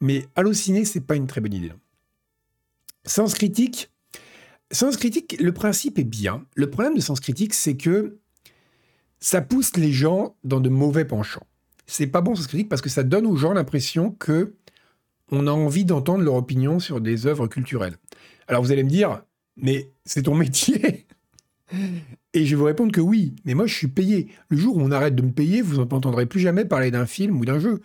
[0.00, 1.72] mais Allociné, c'est pas une très bonne idée.
[3.04, 3.90] Sens critique,
[4.72, 6.44] Sens critique, le principe est bien.
[6.56, 8.18] Le problème de Sens critique, c'est que
[9.20, 11.46] ça pousse les gens dans de mauvais penchants.
[11.86, 14.54] C'est pas bon Sens critique parce que ça donne aux gens l'impression que
[15.30, 17.96] on a envie d'entendre leur opinion sur des œuvres culturelles.
[18.48, 19.22] Alors vous allez me dire,
[19.56, 21.06] mais c'est ton métier
[22.34, 24.28] Et je vais vous répondre que oui, mais moi je suis payé.
[24.48, 27.38] Le jour où on arrête de me payer, vous n'entendrez plus jamais parler d'un film
[27.38, 27.80] ou d'un jeu.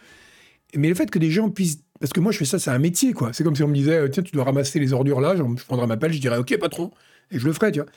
[0.76, 1.84] Mais le fait que des gens puissent...
[2.00, 3.32] Parce que moi je fais ça, c'est un métier, quoi.
[3.32, 5.88] C'est comme si on me disait, tiens, tu dois ramasser les ordures là, je prendrais
[5.88, 6.92] ma pelle, je dirais, ok patron,
[7.32, 7.90] et je le ferai, tu vois.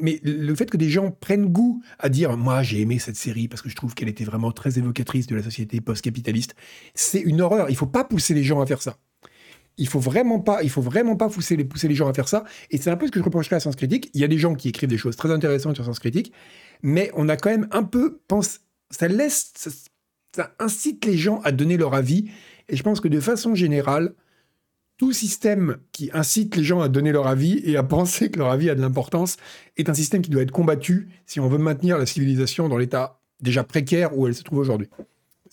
[0.00, 3.48] Mais le fait que des gens prennent goût à dire, moi j'ai aimé cette série
[3.48, 6.54] parce que je trouve qu'elle était vraiment très évocatrice de la société post-capitaliste,
[6.94, 7.68] c'est une horreur.
[7.68, 8.96] Il faut pas pousser les gens à faire ça.
[9.76, 12.28] Il faut vraiment pas, il faut vraiment pas pousser les, pousser les gens à faire
[12.28, 12.44] ça.
[12.70, 14.10] Et c'est un peu ce que je reprocherais à Sens Critique.
[14.14, 16.32] Il y a des gens qui écrivent des choses très intéressantes sur Sens Critique,
[16.82, 18.60] mais on a quand même un peu pense,
[18.90, 19.52] ça laisse,
[20.34, 22.30] ça incite les gens à donner leur avis.
[22.68, 24.14] Et je pense que de façon générale,
[24.96, 28.50] tout système qui incite les gens à donner leur avis et à penser que leur
[28.50, 29.36] avis a de l'importance
[29.76, 33.20] est un système qui doit être combattu si on veut maintenir la civilisation dans l'état
[33.40, 34.88] déjà précaire où elle se trouve aujourd'hui.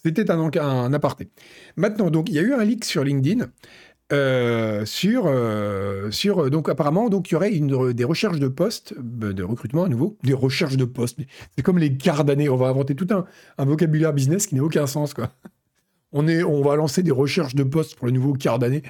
[0.04, 1.30] C'était un, un aparté.
[1.76, 3.52] Maintenant, donc, il y a eu un leak sur LinkedIn
[4.12, 8.94] euh, sur, euh, sur donc apparemment donc il y aurait une, des recherches de postes
[9.24, 10.18] euh, de recrutement à nouveau.
[10.24, 11.18] Des recherches de postes.
[11.56, 14.88] C'est comme les quarts d'année on va inventer tout un, vocabulaire business qui n'a aucun
[14.88, 15.30] sens quoi.
[16.12, 18.84] On est on va lancer des recherches de postes pour le nouveau quart d'année.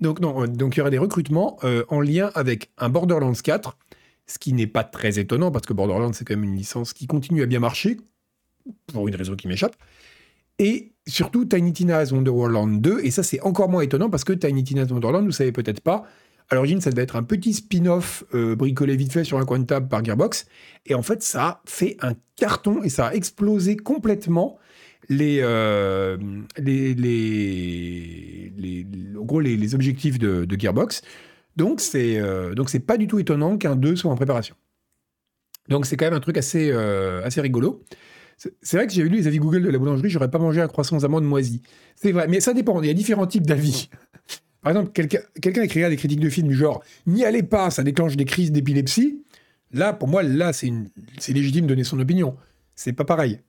[0.00, 3.32] Donc non euh, donc il y aurait des recrutements euh, en lien avec un Borderlands
[3.32, 3.76] 4
[4.26, 7.06] ce qui n'est pas très étonnant parce que Borderlands c'est quand même une licence qui
[7.06, 7.98] continue à bien marcher
[8.92, 9.76] pour une raison qui m'échappe
[10.58, 14.64] et surtout Tiny Tina's Wonderland 2, et ça c'est encore moins étonnant parce que Tiny
[14.64, 16.04] Tina's Wonderland, vous savez peut-être pas,
[16.48, 19.58] à l'origine ça devait être un petit spin-off euh, bricolé vite fait sur un coin
[19.58, 20.46] de table par Gearbox,
[20.86, 24.58] et en fait ça a fait un carton et ça a explosé complètement
[25.08, 26.16] les, euh,
[26.58, 31.02] les, les, en gros, les, objectifs de, Gearbox.
[31.56, 34.56] Donc c'est euh, donc c'est pas du tout étonnant qu'un 2 soit en préparation.
[35.68, 37.84] Donc c'est quand même un truc assez, assez rigolo.
[38.36, 40.68] C'est vrai que j'avais lu les avis Google de la boulangerie, j'aurais pas mangé un
[40.68, 41.62] croissant aux amandes moisies.
[41.94, 43.88] C'est vrai, mais ça dépend, il y a différents types d'avis.
[44.62, 47.82] Par exemple, quelqu'un quelqu'un écrira des critiques de films du genre «N'y allez pas, ça
[47.82, 49.22] déclenche des crises d'épilepsie»,
[49.72, 50.70] là, pour moi, là, c'est
[51.28, 52.36] légitime de donner son opinion.
[52.74, 53.40] C'est pas pareil.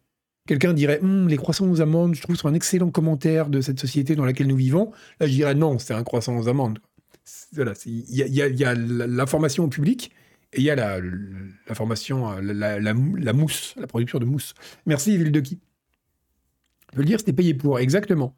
[0.45, 3.79] quelqu'un dirait hum, les croissants aux amandes, je trouve, sont un excellent commentaire de cette
[3.79, 4.91] société dans laquelle nous vivons.
[5.19, 6.79] Là, je dirais non, c'est un croissant aux amandes.
[7.53, 10.11] Voilà, il y a, y a l'information au public
[10.53, 14.53] et il y a la, la, la, mousse, la production de mousse.
[14.85, 15.59] Merci, Ville de qui
[16.91, 18.35] Je veux le dire, c'était payé pour, exactement.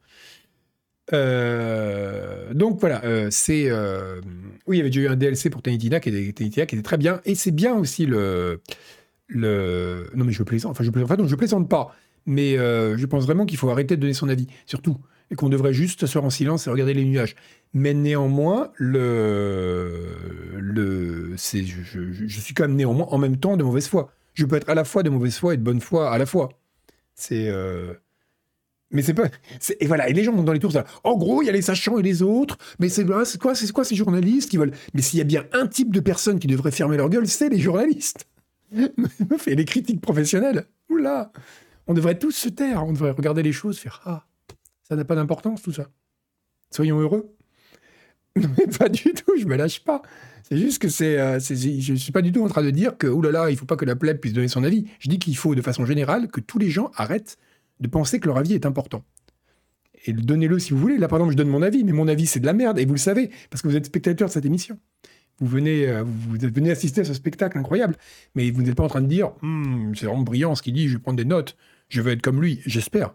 [1.13, 3.69] Euh, donc voilà, euh, c'est.
[3.69, 4.22] Euh,
[4.67, 6.98] oui, il y avait déjà eu un DLC pour Tanitina qui était, qui était très
[6.98, 7.22] bien.
[7.26, 8.62] Et c'est bien aussi le,
[9.28, 10.10] le.
[10.15, 10.72] Non, mais je plaisante.
[10.72, 11.95] Enfin, je plaisante, enfin, non, je plaisante pas.
[12.26, 14.98] Mais je pense vraiment qu'il faut arrêter de donner son avis, surtout.
[15.32, 17.36] Et qu'on devrait juste s'asseoir en silence et regarder les nuages.
[17.74, 20.18] Mais néanmoins, le.
[20.58, 24.12] le je, je, suis quand même néanmoins en même temps de mauvaise foi.
[24.34, 26.26] Je peux être à la fois de mauvaise foi et de bonne foi à la
[26.26, 26.50] fois.
[27.13, 27.52] C'est.
[28.92, 29.28] Mais c'est pas.
[29.80, 30.86] Et voilà, et les gens vont dans les tours, ça.
[31.04, 33.84] En gros, il y a les sachants et les autres, mais c'est quoi, c'est quoi
[33.84, 34.74] ces journalistes qui veulent.
[34.94, 37.50] Mais s'il y a bien un type de personnes qui devraient fermer leur gueule, c'est
[37.50, 38.28] les journalistes.
[39.38, 40.65] fait les critiques professionnelles.
[40.89, 41.32] Oula
[41.88, 44.26] On devrait tous se taire, on devrait regarder les choses, faire Ah,
[44.89, 45.88] ça n'a pas d'importance tout ça.
[46.71, 47.36] Soyons heureux.
[48.36, 50.02] Mais pas du tout, je me lâche pas.
[50.43, 53.08] C'est juste que c'est, euh, je suis pas du tout en train de dire que,
[53.08, 54.86] oulala, il faut pas que la plèbe puisse donner son avis.
[54.99, 57.38] Je dis qu'il faut, de façon générale, que tous les gens arrêtent
[57.80, 59.04] de penser que leur avis est important.
[60.06, 60.97] Et donnez-le si vous voulez.
[60.97, 62.86] Là, par exemple, je donne mon avis, mais mon avis, c'est de la merde, et
[62.86, 64.80] vous le savez, parce que vous êtes spectateur de cette émission.
[65.39, 66.04] Vous venez, euh,
[66.71, 67.95] assister à ce spectacle incroyable,
[68.36, 70.88] mais vous n'êtes pas en train de dire hum, c'est vraiment brillant ce qu'il dit,
[70.89, 71.56] je vais prendre des notes,
[71.88, 73.13] je veux être comme lui, j'espère.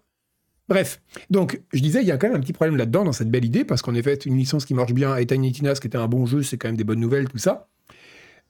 [0.68, 3.30] Bref, donc je disais, il y a quand même un petit problème là-dedans, dans cette
[3.30, 5.98] belle idée, parce qu'en effet, une licence qui marche bien, et Tiny Tinas, qui était
[5.98, 7.68] un bon jeu, c'est quand même des bonnes nouvelles, tout ça.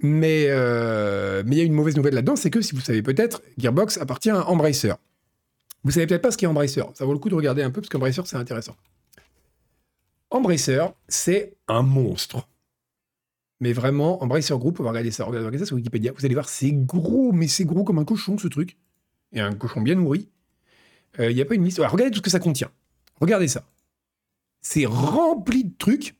[0.00, 3.02] Mais euh, mais il y a une mauvaise nouvelle là-dedans, c'est que si vous savez
[3.02, 4.92] peut-être, Gearbox appartient à Embracer.
[5.82, 6.82] Vous savez peut-être pas ce qu'est Embracer.
[6.94, 8.76] Ça vaut le coup de regarder un peu parce qu'Embracer, c'est intéressant.
[10.30, 12.48] Embracer, c'est un monstre.
[13.60, 16.12] Mais vraiment, Embracer Group, on va regarder ça, regardez ça sur Wikipédia.
[16.12, 18.76] Vous allez voir, c'est gros, mais c'est gros comme un cochon, ce truc.
[19.32, 20.28] Et un cochon bien nourri.
[21.20, 21.78] Euh, il n'y a pas une liste.
[21.78, 22.70] regardez tout ce que ça contient.
[23.20, 23.64] Regardez ça.
[24.60, 26.14] C'est rempli de trucs.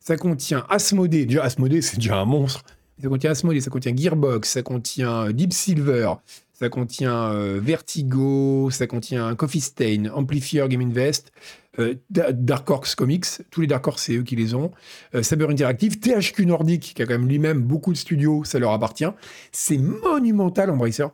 [0.00, 1.26] Ça contient Asmodee.
[1.26, 2.62] Déjà, Asmodee, c'est déjà un monstre.
[3.02, 6.14] Ça contient Asmodee, ça contient Gearbox, ça contient Deep Silver,
[6.54, 11.30] ça contient euh, Vertigo, ça contient Coffee Stain, Amplifier Game Invest,
[11.78, 14.70] euh, Dark Horse Comics, tous les Dark Horse, c'est eux qui les ont,
[15.14, 18.72] euh, Saber Interactive, THQ Nordic, qui a quand même lui-même beaucoup de studios, ça leur
[18.72, 19.10] appartient.
[19.52, 21.08] C'est monumental, Embracer.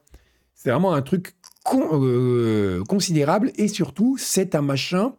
[0.54, 5.14] C'est vraiment un truc considérable, et surtout, c'est un machin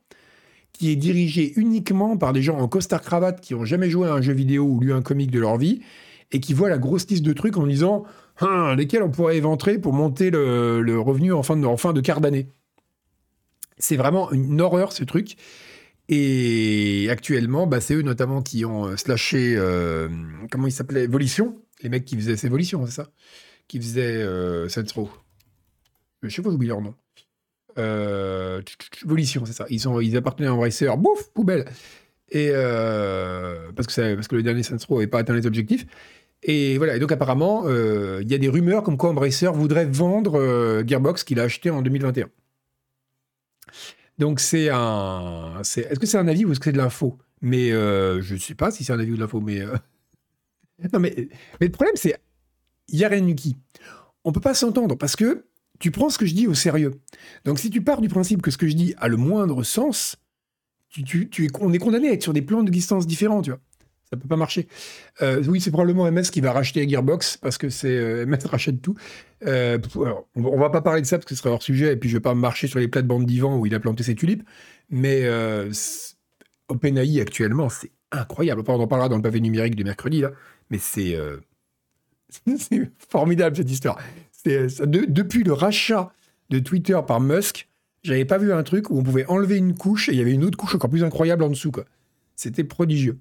[0.74, 4.22] qui est dirigé uniquement par des gens en costard-cravate qui n'ont jamais joué à un
[4.22, 5.82] jeu vidéo ou lu un comic de leur vie,
[6.32, 8.06] et qui voient la grosse liste de trucs en disant
[8.40, 12.22] Hein, lesquels on pourrait éventrer pour monter le, revenu en fin de, fin de quart
[12.22, 12.48] d'année.
[13.78, 15.36] C'est vraiment une horreur ce truc.
[16.10, 20.10] Et actuellement, bah, c'est eux notamment qui ont euh, slashé, euh,
[20.52, 23.10] comment il s'appelait Volition, les mecs qui faisaient, c'est c'est ça?
[23.68, 25.10] Qui faisaient euh, Saints Row.
[26.24, 26.96] Je sais pas, j'oublie leur nom.
[27.78, 28.62] Euh,
[29.06, 29.66] Volition, c'est ça.
[29.70, 31.66] Ils, appartenaient à Embracer, bouf, poubelle.
[32.30, 32.52] Et
[33.76, 35.86] parce, que parce que le dernier Saints Row n'avait pas atteint les objectifs.
[36.46, 39.86] Et voilà, et donc apparemment, euh, il y a des rumeurs comme quoi Embracer voudrait
[39.86, 42.28] vendre euh, Gearbox qu'il a acheté en 2021.
[44.20, 45.60] Donc c'est un...
[45.62, 47.18] Est-ce que c'est un avis ou est-ce que c'est de l'info?
[47.42, 49.60] Mais euh, je ne sais pas si c'est un avis ou de l'info, mais...
[50.94, 51.14] non, mais,
[51.60, 52.16] mais le problème, c'est...
[52.90, 53.56] Yarenuki.
[54.26, 55.46] On peut pas s'entendre parce que
[55.80, 56.92] tu prends ce que je dis au sérieux.
[57.46, 60.18] Donc si tu pars du principe que ce que je dis a le moindre sens,
[61.60, 63.60] on est condamné à être sur des plans de distance différents, tu vois
[64.14, 64.68] ça peut pas marcher.
[65.24, 68.80] Euh, oui, c'est probablement MS qui va racheter Gearbox parce que c'est euh, MS rachète
[68.80, 68.96] tout.
[69.46, 69.80] Euh,
[70.36, 72.18] on, va pas parler de ça parce que ce serait hors sujet et puis je
[72.18, 74.44] vais pas marcher sur les plates-bandes d'Ivan où il a planté ses tulipes.
[74.92, 75.28] Mais
[76.68, 78.62] OpenAI actuellement, c'est incroyable.
[78.68, 80.32] on en parlera dans le pavé numérique du mercredi là,
[80.70, 81.18] mais c'est
[83.10, 84.00] formidable cette histoire.
[84.46, 86.12] Depuis le rachat
[86.50, 87.68] de Twitter par Musk,
[88.04, 90.34] j'avais pas vu un truc où on pouvait enlever une couche et il y avait
[90.34, 91.72] une autre couche encore plus incroyable en dessous.
[91.72, 91.86] Quoi.
[92.36, 93.20] C'était prodigieux.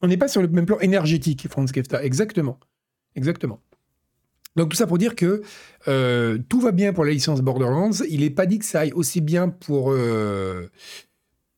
[0.00, 2.02] On n'est pas sur le même plan énergétique, Franz Kefta.
[2.02, 2.58] Exactement.
[3.14, 3.60] Exactement.
[4.56, 5.42] Donc tout ça pour dire que
[5.88, 7.92] euh, tout va bien pour la licence Borderlands.
[8.08, 10.70] Il n'est pas dit que ça aille aussi bien pour, euh,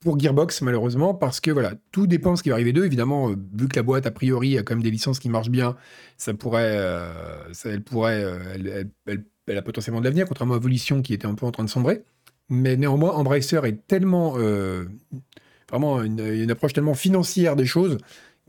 [0.04, 2.84] pour Gearbox, malheureusement, parce que voilà, tout dépend ce qui va arriver d'eux.
[2.84, 5.50] Évidemment, euh, vu que la boîte, a priori, a quand même des licences qui marchent
[5.50, 5.76] bien,
[6.16, 6.78] ça pourrait,
[7.52, 8.90] ça, elle pourrait, elle,
[9.46, 11.70] elle, a potentiellement de l'avenir, contrairement à Volition qui était un peu en train de
[11.70, 12.04] sombrer.
[12.48, 14.36] Mais néanmoins, Embracer est tellement,
[15.68, 17.98] vraiment une, une approche tellement financière des choses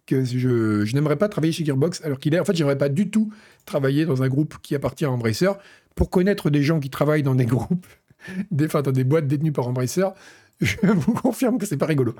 [0.06, 2.40] que je, n'aimerais pas travailler chez Gearbox alors qu'il est.
[2.40, 3.32] En fait, j'aimerais pas du tout
[3.66, 5.52] travailler dans un groupe qui appartient à Embracer.
[5.96, 7.88] Pour connaître des gens qui travaillent dans des groupes,
[8.52, 10.08] des, enfin, dans des boîtes détenues par Embracer,
[10.62, 12.16] je vous confirme que c'est pas rigolo.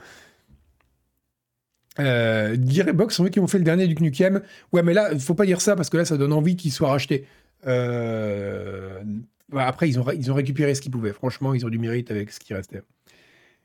[2.00, 4.42] Euh, Gearbox sont eux qui ont fait le dernier du Knukem.
[4.74, 6.90] Ouais, mais là, faut pas dire ça parce que là, ça donne envie qu'il soit
[6.90, 7.26] racheté.
[7.68, 9.02] Euh,
[9.56, 11.14] après, ils ont, ils ont récupéré ce qu'ils pouvaient.
[11.14, 12.82] Franchement, ils ont du mérite avec ce qui restait.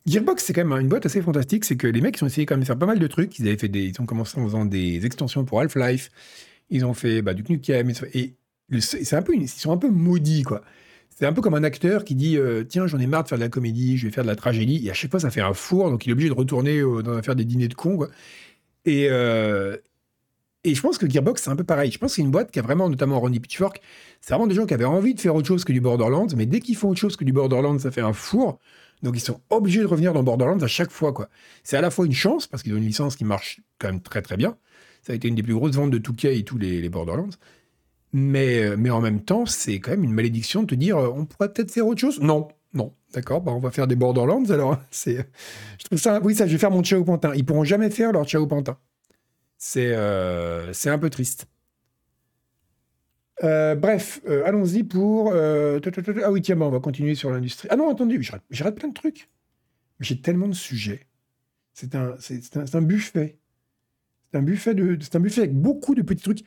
[0.06, 1.64] Gearbox, c'est quand même une boîte assez fantastique.
[1.64, 3.38] C'est que les mecs, ils ont essayé quand même de faire pas mal de trucs.
[3.38, 6.10] Ils, avaient fait des, ils ont commencé en faisant des extensions pour Half-Life.
[6.70, 7.92] Ils ont fait bah, du Nukem.
[8.14, 8.34] Et
[8.80, 10.62] c'est un peu, ils sont un peu maudits, quoi.
[11.20, 13.36] C'est un peu comme un acteur qui dit euh, Tiens, j'en ai marre de faire
[13.36, 14.86] de la comédie, je vais faire de la tragédie.
[14.86, 17.02] Et à chaque fois, ça fait un four, donc il est obligé de retourner euh,
[17.02, 18.06] dans faire des dîners de cons.
[18.86, 19.76] Et, euh,
[20.64, 21.90] et je pense que Gearbox, c'est un peu pareil.
[21.92, 23.82] Je pense que c'est une boîte qui a vraiment, notamment Ronnie Pitchfork,
[24.22, 26.46] c'est vraiment des gens qui avaient envie de faire autre chose que du Borderlands, mais
[26.46, 28.58] dès qu'ils font autre chose que du Borderlands, ça fait un four.
[29.02, 31.12] Donc ils sont obligés de revenir dans Borderlands à chaque fois.
[31.12, 31.28] quoi.
[31.64, 34.00] C'est à la fois une chance, parce qu'ils ont une licence qui marche quand même
[34.00, 34.56] très très bien.
[35.02, 37.28] Ça a été une des plus grosses ventes de 2K et tous les Borderlands.
[38.12, 41.12] Mais, euh, mais en même temps, c'est quand même une malédiction de te dire euh,
[41.14, 42.20] on pourrait peut-être faire autre chose.
[42.20, 44.72] Non, non, d'accord, bah on va faire des Borderlands alors.
[44.72, 44.82] Hein.
[44.90, 45.28] C'est,
[45.78, 47.32] je trouve ça, oui, ça, je vais faire mon Ciao Pantin.
[47.34, 48.78] Ils pourront jamais faire leur Ciao Pantin.
[49.58, 51.46] C'est, euh, c'est un peu triste.
[53.42, 55.32] bref, allons-y pour.
[55.32, 57.68] ah oui, tiens, bah, on va continuer sur l'industrie.
[57.70, 58.18] Ah non, attendez,
[58.50, 59.28] j'arrête plein de trucs.
[60.00, 61.06] J'ai tellement de sujets.
[61.74, 63.38] C'est un, c'est, un, un, buffet.
[64.30, 66.44] C'est un buffet de, c'est un buffet avec beaucoup de petits trucs.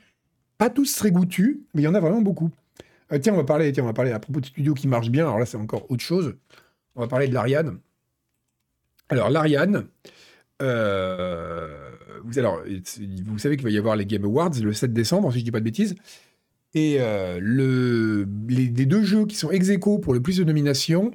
[0.70, 2.50] Tous très goûtus, mais il y en a vraiment beaucoup.
[3.12, 5.10] Euh, tiens, on va parler, tiens, on va parler à propos de studios qui marchent
[5.10, 5.26] bien.
[5.26, 6.36] Alors là, c'est encore autre chose.
[6.96, 7.80] On va parler de l'Ariane.
[9.10, 9.86] Alors l'Ariane,
[10.62, 11.92] euh,
[12.24, 15.52] vous, savez qu'il va y avoir les Game Awards le 7 décembre, si je dis
[15.52, 15.96] pas de bêtises.
[16.74, 21.12] Et euh, le, les, deux jeux qui sont ex aequo pour le plus de nominations,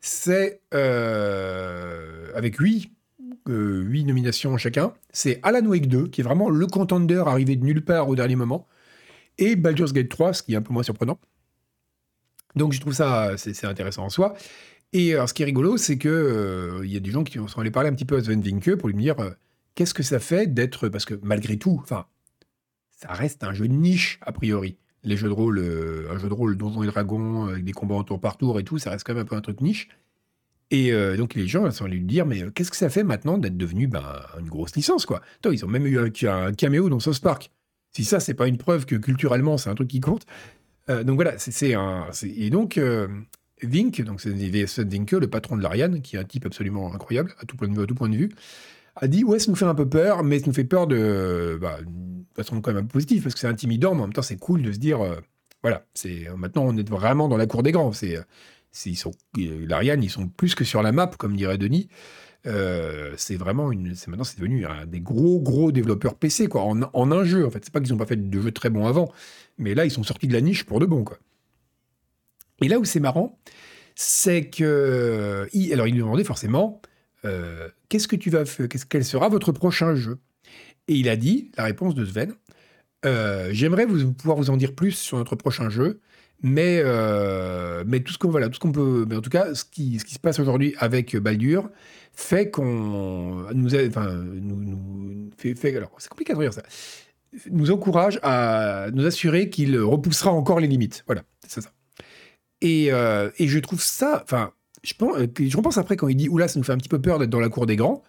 [0.00, 2.92] c'est avec 8,
[3.48, 4.92] 8 nominations chacun.
[5.12, 8.36] C'est Alan Wake 2, qui est vraiment le contender arrivé de nulle part au dernier
[8.36, 8.68] moment
[9.40, 11.18] et Baldur's Gate 3, ce qui est un peu moins surprenant.
[12.54, 14.34] Donc je trouve ça c'est intéressant en soi.
[14.92, 17.38] Et alors, ce qui est rigolo, c'est que euh, il y a des gens qui
[17.38, 19.30] sont allés parler un petit peu à Sven Vinke pour lui dire euh,
[19.74, 22.06] qu'est-ce que ça fait d'être parce que malgré tout, enfin,
[22.90, 24.76] ça reste un jeu de niche a priori.
[25.04, 27.94] Les jeux de rôle, euh, un jeu de rôle Donjons et Dragons avec des combats
[27.94, 29.88] en tour par tour et tout, ça reste quand même un peu un truc niche.
[30.72, 33.56] Et donc les gens sont allés lui dire mais qu'est-ce que ça fait maintenant d'être
[33.56, 34.04] devenu ben,
[34.38, 35.20] une grosse licence quoi?
[35.50, 37.50] ils ont même eu un, un caméo dans South Park.
[37.92, 40.24] Si ça, c'est pas une preuve que culturellement, c'est un truc qui compte.
[40.88, 42.06] Euh, donc voilà, c'est un.
[42.22, 43.08] Et donc, euh,
[43.62, 47.44] Vink, donc c'est Vinke, le patron de l'Ariane, qui est un type absolument incroyable à
[47.44, 48.30] tout point de vue,
[48.96, 51.58] a dit ouais, ça nous fait un peu peur, mais ça nous fait peur de,
[51.60, 51.78] bah,
[52.34, 54.72] façon quand même positive, parce que c'est intimidant, mais en même temps, c'est cool de
[54.72, 55.16] se dire, euh,
[55.62, 57.92] voilà, c'est maintenant on est vraiment dans la cour des grands.
[59.36, 61.88] L'Ariane, ils sont plus que sur la map, comme dirait Denis.
[62.46, 63.94] Euh, c'est vraiment une.
[63.94, 67.46] C'est maintenant, c'est devenu un des gros, gros développeurs PC, quoi, en, un jeu.
[67.46, 69.12] En fait, c'est pas qu'ils n'ont pas fait de jeux très bons avant,
[69.58, 71.18] mais là, ils sont sortis de la niche pour de bon, quoi.
[72.62, 73.38] Et là où c'est marrant,
[73.94, 75.46] c'est que.
[75.72, 76.80] alors, il lui demandait forcément
[77.24, 80.18] euh, Qu'est-ce que tu vas faire Quel sera votre prochain jeu?
[80.88, 82.34] Et il a dit la réponse de Sven
[83.04, 86.00] euh, J'aimerais vous, pouvoir vous en dire plus sur notre prochain jeu.
[86.42, 86.82] Mais,
[87.84, 90.14] mais tout ce qu'on voilà, tout peut, mais en tout cas, ce qui, ce qui
[90.14, 91.68] se passe aujourd'hui avec Baldur,
[92.12, 96.62] fait qu'on nous, enfin, nous, fait, fait, alors c'est compliqué à dire ça,
[97.50, 101.04] nous encourage à nous assurer qu'il repoussera encore les limites.
[101.06, 101.70] Voilà, c'est ça.
[102.60, 106.28] Et, euh, et, je trouve ça, enfin, je pense, je pense après quand il dit
[106.28, 108.02] oula, ça nous fait un petit peu peur d'être dans la cour des grands.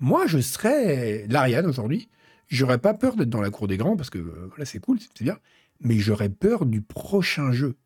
[0.00, 2.08] Moi, je serais l'Ariane aujourd'hui.
[2.48, 5.24] J'aurais pas peur d'être dans la cour des grands parce que voilà, c'est cool, c'est
[5.24, 5.38] bien.
[5.80, 7.76] Mais j'aurais peur du prochain jeu.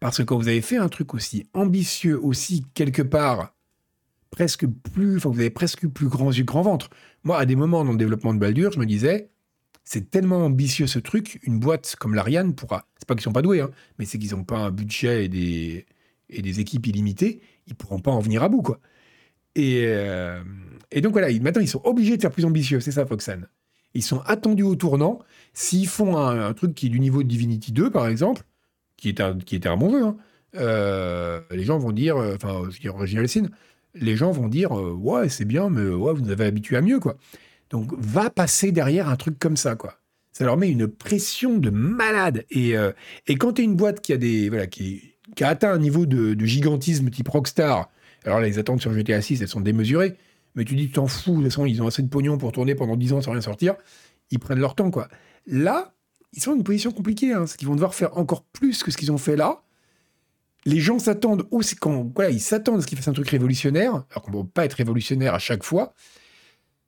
[0.00, 3.54] Parce que quand vous avez fait un truc aussi ambitieux, aussi quelque part
[4.30, 6.90] presque plus, enfin, vous avez presque plus grand yeux, grand ventre.
[7.24, 9.30] Moi, à des moments dans le développement de Baldur, je me disais,
[9.84, 12.86] c'est tellement ambitieux ce truc, une boîte comme l'Ariane pourra.
[12.98, 15.28] C'est pas qu'ils sont pas doués, hein, mais c'est qu'ils n'ont pas un budget et
[15.28, 15.86] des,
[16.28, 18.80] et des équipes illimitées, ils pourront pas en venir à bout, quoi.
[19.54, 20.42] Et, euh,
[20.90, 23.46] et donc voilà, maintenant ils sont obligés de faire plus ambitieux, c'est ça, Foxan.
[23.94, 25.20] Ils sont attendus au tournant.
[25.54, 28.42] S'ils font un, truc qui est du niveau de Divinity 2, par exemple,
[28.96, 30.16] qui, est un, qui était un bon jeu, hein,
[30.56, 33.48] euh, les gens vont dire, euh, enfin, je veux dire, Original Sin,
[34.00, 36.80] les gens vont dire euh, ouais c'est bien mais ouais vous nous avez habitué à
[36.80, 37.16] mieux quoi.
[37.70, 39.94] Donc va passer derrière un truc comme ça quoi.
[40.32, 42.92] Ça leur met une pression de malade et, euh,
[43.26, 45.78] et quand tu es une boîte qui a des voilà qui, qui a atteint un
[45.78, 47.90] niveau de, gigantisme type Rockstar,
[48.24, 50.16] alors là, les attentes sur GTA 6 elles sont démesurées,
[50.54, 52.52] mais tu dis tu t'en fous de toute façon ils ont assez de pognon pour
[52.52, 53.74] tourner pendant 10 ans sans rien sortir,
[54.30, 55.08] ils prennent leur temps quoi.
[55.46, 55.94] Là
[56.34, 58.90] ils sont dans une position compliquée, hein, parce qu'ils vont devoir faire encore plus que
[58.90, 59.62] ce qu'ils ont fait là
[60.64, 64.04] les gens s'attendent aussi quand voilà, ils s'attendent à ce qu'ils fassent un truc révolutionnaire,
[64.10, 65.94] alors qu'on ne peut pas être révolutionnaire à chaque fois.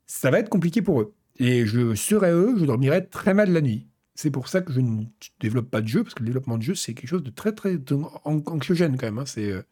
[0.07, 1.15] Ça va être compliqué pour eux.
[1.39, 3.87] Et je serais eux, je dormirais très mal la nuit.
[4.15, 5.05] C'est pour ça que je ne
[5.41, 7.53] développe pas de jeu, parce que le développement de jeu, c'est quelque chose de très,
[7.53, 7.79] très
[8.25, 9.19] anxiogène quand même.
[9.19, 9.27] Hein.
[9.27, 9.63] C'est euh,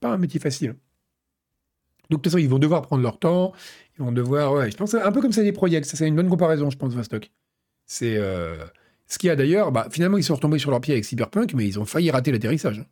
[0.00, 0.76] pas un métier facile.
[2.10, 3.52] Donc, de toute façon, ils vont devoir prendre leur temps.
[3.98, 4.68] Ils vont devoir.
[4.70, 5.82] Je pense un peu comme ça des projets.
[5.84, 7.30] Ça, c'est une bonne comparaison, je pense, Vostok.
[7.86, 8.16] C'est.
[8.18, 8.66] Euh,
[9.06, 9.72] ce qui a d'ailleurs.
[9.72, 12.30] Bah, finalement, ils sont retombés sur leurs pieds avec Cyberpunk, mais ils ont failli rater
[12.30, 12.84] l'atterrissage.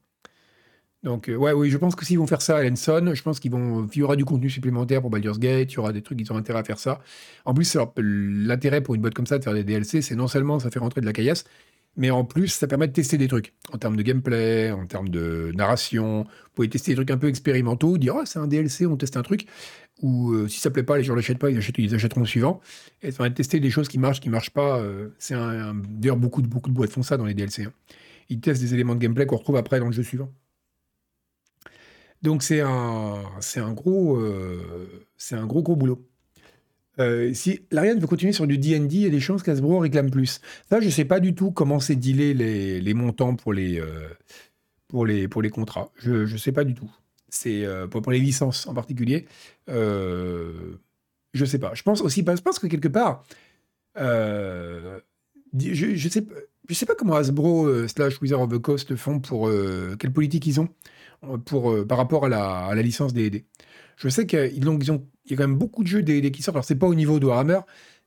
[1.02, 3.40] Donc, euh, ouais, oui, je pense que s'ils vont faire ça à Lenson, je pense
[3.40, 6.20] qu'ils il y aura du contenu supplémentaire pour Baldur's Gate, il y aura des trucs,
[6.20, 7.00] ils ont intérêt à faire ça.
[7.44, 10.60] En plus, l'intérêt pour une boîte comme ça de faire des DLC, c'est non seulement
[10.60, 11.44] ça fait rentrer de la caillasse,
[11.96, 15.10] mais en plus, ça permet de tester des trucs en termes de gameplay, en termes
[15.10, 16.22] de narration.
[16.22, 19.16] Vous pouvez tester des trucs un peu expérimentaux, dire oh, c'est un DLC, on teste
[19.16, 19.46] un truc.
[20.00, 21.58] Ou euh, si ça plaît pas, les gens l'achètent pas, ils,
[21.94, 22.60] achèteront le suivant.
[23.02, 24.78] Et ça permet de tester des choses qui marchent, qui marchent pas.
[24.78, 27.64] Euh, c'est un, D'ailleurs, beaucoup de, beaucoup de boîtes font ça dans les DLC.
[27.64, 27.72] Hein.
[28.30, 30.32] Ils testent des éléments de gameplay qu'on retrouve après dans le jeu suivant.
[32.22, 36.06] Donc c'est un, c'est un gros, euh, c'est un gros gros boulot.
[36.98, 40.10] Euh, si l'Ariane veut continuer sur du D&D, il y a des chances qu'Asbro réclame
[40.10, 40.40] plus.
[40.68, 44.08] Ça, je sais pas du tout comment c'est dealé les, montants pour les, euh,
[44.88, 45.90] pour les, pour les contrats.
[45.96, 46.90] Je ne sais pas du tout.
[47.28, 49.26] C'est pour, les licences en particulier.
[49.66, 50.76] je
[51.46, 51.72] sais pas.
[51.74, 53.24] Je pense aussi, je pense que quelque part,
[53.96, 55.00] je,
[55.54, 56.26] je sais,
[56.68, 59.50] je sais pas comment Hasbro slash Wizard of the Coast font pour
[59.98, 60.68] quelle politique ils ont
[61.44, 63.44] pour, euh, par rapport à la, licence D&D.
[63.96, 66.56] Je sais qu'il ont, y a quand même beaucoup de jeux D&D qui sortent.
[66.56, 67.60] Alors, c'est pas au niveau de Warhammer,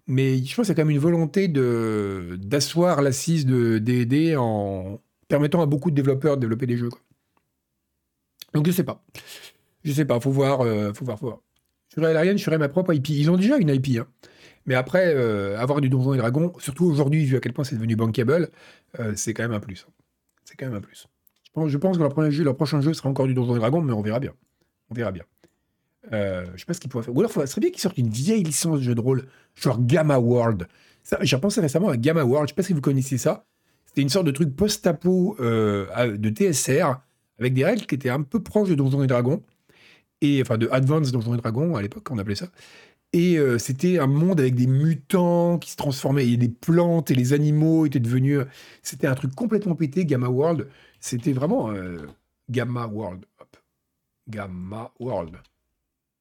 [0.08, 4.36] mais je pense qu'il y a quand même une volonté de, d'asseoir l'assise de D&D
[4.36, 6.90] en permettant à beaucoup de développeurs de développer des jeux.
[8.54, 9.04] Donc, je sais pas.
[9.84, 11.40] Je sais pas, faut voir, euh, faut voir, faut voir.
[11.94, 13.10] Sur Alien, je ferai ma propre IP.
[13.10, 14.08] Ils ont déjà une IP, hein.
[14.68, 17.76] Mais après, euh, avoir du Donjon et Dragon, surtout aujourd'hui, vu à quel point c'est
[17.76, 18.50] devenu bankable,
[19.16, 19.86] c'est quand même un plus.
[20.44, 21.08] C'est quand même un plus.
[21.68, 24.34] Je pense que leur, prochain jeu, sera encore du Donjon Dragon, mais on verra bien.
[24.90, 25.24] On verra bien.
[26.14, 27.16] Euh, je sais pas ce qu'ils pourraient faire.
[27.16, 29.26] Ou alors, ce serait bien qu'ils sortent une vieille licence de jeu de rôle,
[29.56, 30.68] genre Gamma World.
[31.22, 32.50] J'ai repensé récemment à Gamma World.
[32.50, 33.46] Je sais pas si vous connaissez ça.
[33.86, 37.00] C'était une sorte de truc post-apo euh, de TSR
[37.40, 39.42] avec des règles qui étaient un peu proches de Donjons et Dragons.
[40.22, 42.48] Et, enfin, de Advanced Donjons et Dragons à l'époque, on appelait ça.
[43.14, 46.28] Et euh, c'était un monde avec des mutants qui se transformaient.
[46.28, 48.42] Il des plantes et les animaux étaient devenus.
[48.82, 50.68] C'était un truc complètement pété, Gamma World.
[51.06, 52.08] C'était vraiment euh,
[52.50, 53.26] Gamma World.
[54.28, 55.36] Gamma World.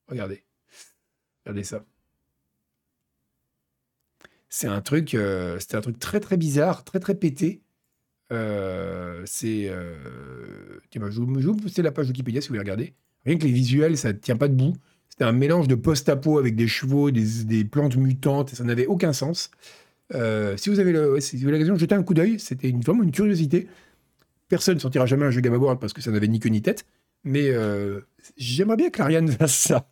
[0.08, 0.44] Regardez.
[1.46, 1.86] Regardez ça.
[4.50, 7.62] C'est un truc, euh, c'était un truc très très bizarre, très très pété.
[8.30, 9.72] Euh, c'est,
[10.90, 12.92] tiens, je, vous, je la page Wikipédia si vous voulez regarder.
[13.24, 14.74] Rien que les visuels, ça ne tient pas debout.
[15.08, 19.14] C'était un mélange de post-apo avec des chevaux, des, plantes mutantes, et ça n'avait aucun
[19.14, 19.50] sens.
[20.10, 23.66] si vous avez l'occasion de jeter un coup d'œil, c'était vraiment une curiosité.
[24.48, 26.62] Personne ne sortira jamais un jeu Gamma World parce que ça n'avait ni queue ni
[26.62, 26.84] tête.
[27.24, 28.00] Mais euh,
[28.36, 29.88] j'aimerais bien que l'Ariane fasse ça.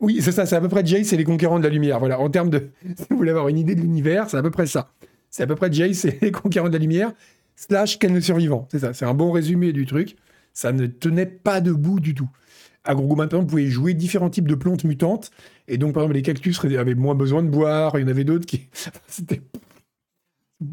[0.00, 1.98] Oui, c'est ça, c'est à peu près Jace et les conquérants de la lumière.
[1.98, 2.70] Voilà, en termes de.
[2.96, 4.92] Si vous voulez avoir une idée de l'univers, c'est à peu près ça.
[5.28, 7.12] C'est à peu près Jace et les conquérants de la lumière,
[7.56, 8.66] slash Ken le survivant.
[8.70, 10.16] C'est ça, c'est un bon résumé du truc.
[10.52, 12.28] Ça ne tenait pas debout du tout.
[12.84, 15.30] À Grogu maintenant, vous pouvez jouer différents types de plantes mutantes.
[15.68, 17.98] Et donc, par exemple, les cactus avaient moins besoin de boire.
[17.98, 18.68] Il y en avait d'autres qui.
[19.06, 19.42] c'était.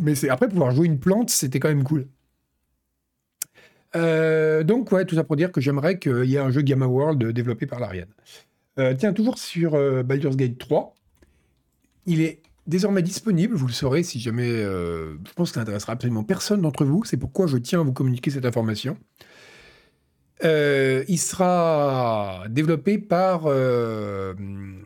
[0.01, 2.07] Mais c'est après, pouvoir jouer une plante, c'était quand même cool.
[3.95, 6.87] Euh, donc, ouais, tout ça pour dire que j'aimerais qu'il y ait un jeu Gamma
[6.87, 8.09] World développé par l'Ariane.
[8.79, 10.93] Euh, tiens, toujours sur euh, Baldur's Gate 3,
[12.05, 16.23] il est désormais disponible, vous le saurez si jamais, je pense que ça n'intéressera absolument
[16.23, 18.97] personne d'entre vous, c'est pourquoi je tiens à vous communiquer cette information.
[20.43, 23.43] il sera développé par.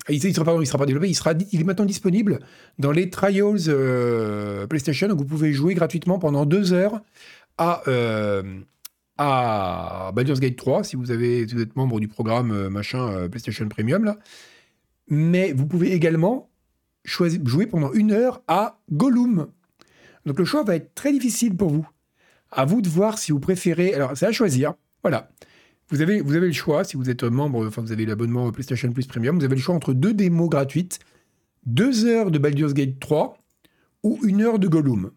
[0.09, 2.39] il, sera, pardon, il sera pas développé, il, sera, il est maintenant disponible
[2.77, 7.01] dans les Trials PlayStation, où vous pouvez jouer gratuitement pendant deux heures
[7.57, 7.81] à
[9.23, 13.29] à Baldur's Gate 3 si vous, avez, vous êtes membre du programme euh, machin euh,
[13.29, 14.17] PlayStation Premium là.
[15.09, 16.49] Mais vous pouvez également
[17.05, 19.47] choisir, jouer pendant une heure à Gollum.
[20.25, 21.87] Donc le choix va être très difficile pour vous.
[22.49, 23.93] À vous de voir si vous préférez.
[23.93, 24.73] Alors c'est à choisir.
[25.03, 25.29] Voilà.
[25.89, 28.91] Vous avez, vous avez le choix, si vous êtes membre, enfin vous avez l'abonnement PlayStation
[28.91, 30.99] Plus Premium, vous avez le choix entre deux démos gratuites,
[31.65, 33.37] deux heures de Baldur's Gate 3
[34.03, 35.11] ou une heure de Gollum.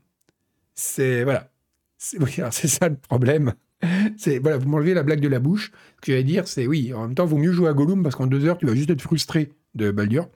[0.74, 1.48] C'est voilà.
[1.96, 3.54] C'est ça le problème
[4.16, 5.72] c'est voilà, vous m'enlevez la blague de la bouche.
[5.96, 8.16] Ce que j'allais dire, c'est oui, en même temps, vaut mieux jouer à Gollum parce
[8.16, 10.28] qu'en deux heures, tu vas juste être frustré de Baldur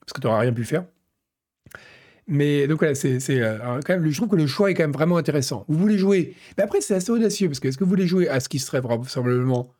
[0.00, 0.84] parce que tu n'auras rien pu faire.
[2.26, 4.92] Mais donc voilà, c'est euh, quand même, je trouve que le choix est quand même
[4.92, 5.64] vraiment intéressant.
[5.68, 8.28] Vous voulez jouer, mais après c'est assez audacieux parce que est-ce que vous voulez jouer
[8.28, 9.72] à ce qui serait probablement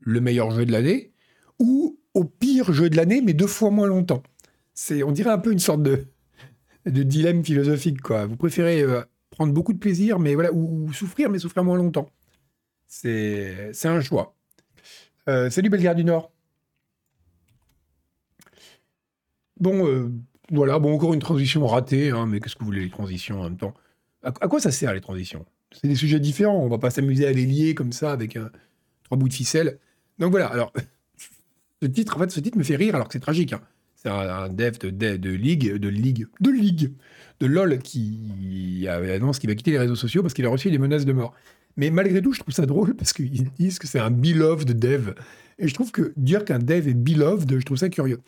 [0.00, 1.12] le meilleur jeu de l'année
[1.58, 4.22] ou au pire jeu de l'année mais deux fois moins longtemps?
[4.74, 6.04] C'est, on dirait un peu une sorte de
[6.84, 8.26] dilemme philosophique quoi.
[8.26, 9.00] Vous préférez euh,
[9.30, 12.10] prendre beaucoup de plaisir mais voilà ou souffrir mais souffrir moins longtemps.
[12.88, 14.34] C'est un choix.
[15.28, 16.32] Euh, salut Bellegarde du Nord.
[19.60, 20.10] Bon, euh,
[20.50, 23.44] voilà, bon, encore une transition ratée, hein, mais qu'est-ce que vous voulez les transitions en
[23.44, 23.74] même temps?
[24.22, 25.44] À, quoi ça sert les transitions?
[25.70, 28.50] C'est des sujets différents, on va pas s'amuser à les lier comme ça avec un,
[29.04, 29.78] trois bouts de ficelle.
[30.18, 30.72] Donc voilà, alors,
[31.82, 33.52] ce titre, en fait, ce titre me fait rire alors que c'est tragique.
[33.52, 33.60] Hein.
[33.96, 36.94] C'est un, dev de, de, de, Ligue, de Ligue, de Ligue,
[37.40, 40.78] de LOL qui annonce qu'il va quitter les réseaux sociaux parce qu'il a reçu des
[40.78, 41.34] menaces de mort.
[41.76, 45.14] Mais malgré tout, je trouve ça drôle parce qu'ils disent que c'est un beloved dev.
[45.58, 48.20] Et je trouve que dire qu'un dev est beloved, je trouve ça curieux.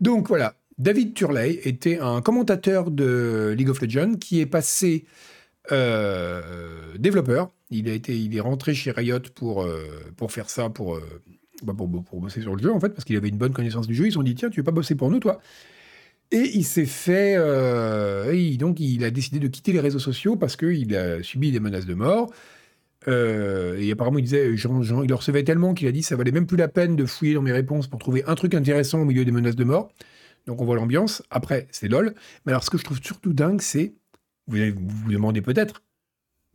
[0.00, 5.04] Donc voilà, David Turley était un commentateur de League of Legends qui est passé
[5.72, 7.50] euh, développeur.
[7.70, 9.84] Il, a été, il est rentré chez Riot pour, euh,
[10.16, 11.02] pour faire ça, pour, euh,
[11.62, 13.86] bah, pour, pour, bosser sur le jeu, en fait, parce qu'il avait une bonne connaissance
[13.86, 14.06] du jeu.
[14.06, 15.40] Ils se sont dit, tiens, tu veux pas bosser pour nous, toi?
[16.30, 17.36] Et il s'est fait...
[18.58, 21.86] donc, il a décidé de quitter les réseaux sociaux parce qu'il a subi des menaces
[21.86, 22.30] de mort.
[23.06, 26.32] et apparemment, il disait, Jean, Jean, il le recevait tellement qu'il a dit, ça valait
[26.32, 29.04] même plus la peine de fouiller dans mes réponses pour trouver un truc intéressant au
[29.04, 29.90] milieu des menaces de mort.
[30.48, 31.22] Donc on voit l'ambiance.
[31.30, 32.14] Après, c'est LOL.
[32.44, 33.94] Mais alors, ce que je trouve surtout dingue, c'est
[34.48, 35.82] vous vous, demandez peut-être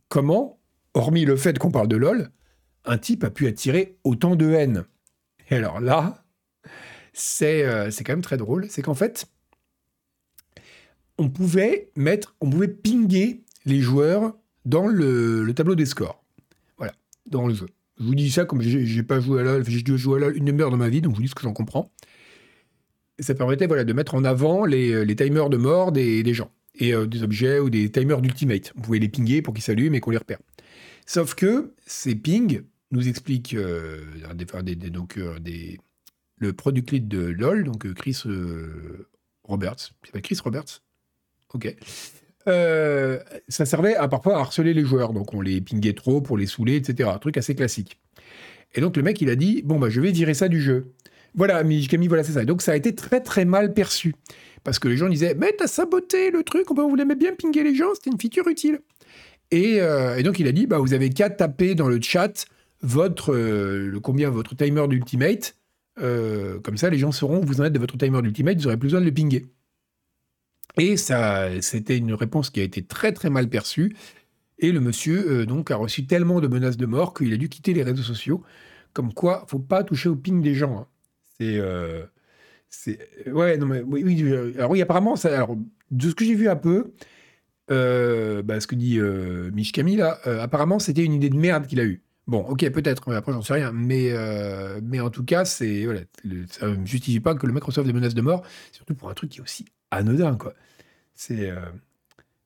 [0.08, 0.58] comment,
[0.94, 2.30] hormis le fait qu'on parle de LOL,
[2.84, 4.84] un type a pu attirer autant de haine?
[5.48, 6.24] Et alors là,
[7.12, 8.66] c'est euh, quand même très drôle.
[8.68, 9.26] C'est qu'en fait,
[11.18, 16.24] on pouvait mettre, on pouvait pinguer les joueurs dans le, tableau des scores.
[16.76, 16.92] Voilà,
[17.26, 17.66] dans le jeu.
[17.98, 20.36] Je vous dis ça comme j'ai pas joué à LoL, j'ai dû jouer à LoL
[20.36, 21.92] une demi-heure dans ma vie, donc je vous dis ce que j'en comprends.
[23.20, 27.06] Ça permettait voilà, de mettre en avant les, timers de mort des gens et euh,
[27.06, 28.72] des objets ou des timers d'ultimate.
[28.74, 30.38] Vous pouvez les pinguer pour qu'ils s'allument et qu'on les repère.
[31.06, 34.04] Sauf que ces pings nous expliquent euh,
[34.34, 35.38] des, donc, euh,
[36.38, 38.22] le product lead de LoL, donc Chris
[39.44, 39.92] Roberts.
[40.02, 40.82] Il s'appelle Chris Roberts
[41.54, 41.74] Ok.
[42.46, 45.12] ça servait à parfois à harceler les joueurs.
[45.12, 47.10] Donc on les pingait trop pour les saouler, etc.
[47.12, 47.98] Un truc assez classique.
[48.74, 50.92] Et donc le mec, il a dit Bon, bah, je vais virer ça du jeu.
[51.34, 52.44] Voilà, Camille, voilà, c'est ça.
[52.44, 54.14] donc ça a été très très mal perçu
[54.62, 57.74] parce que les gens disaient Mais t'as saboté le truc, on voulait bien pinguer les
[57.74, 58.80] gens, c'était une feature utile.
[59.52, 62.46] Euh, et, donc il a dit bah, Vous avez qu'à taper dans le chat
[62.82, 65.56] votre, euh, le, combien votre timer d'ultimate.
[66.00, 68.64] Euh, comme ça, les gens sauront où vous en êtes de votre timer d'ultimate, ils
[68.64, 69.46] n'auraient plus besoin de le pinguer.
[70.78, 73.94] Et ça, c'était une réponse qui a été très très mal perçue.
[74.58, 77.74] Et le monsieur donc a reçu tellement de menaces de mort qu'il a dû quitter
[77.74, 78.42] les réseaux sociaux.
[78.92, 80.78] Comme quoi, faut pas toucher au ping des gens.
[80.78, 80.86] Hein.
[81.38, 81.60] C'est
[82.68, 82.98] c'est
[83.30, 84.22] ouais, non mais oui,
[84.56, 85.56] alors oui, apparemment, alors,
[85.90, 86.92] de ce que j'ai vu un peu,
[87.70, 91.36] euh, bah, ce que dit euh, Mich Camille là, euh, apparemment, c'était une idée de
[91.36, 92.02] merde qu'il a eue.
[92.26, 96.00] Bon, ok, peut-être, après j'en sais rien, mais, euh, mais en tout cas, c'est voilà,
[96.48, 99.30] ça ne justifie pas que le Microsoft des menaces de mort, surtout pour un truc
[99.30, 100.54] qui est aussi anodin, quoi.
[101.14, 101.52] C'est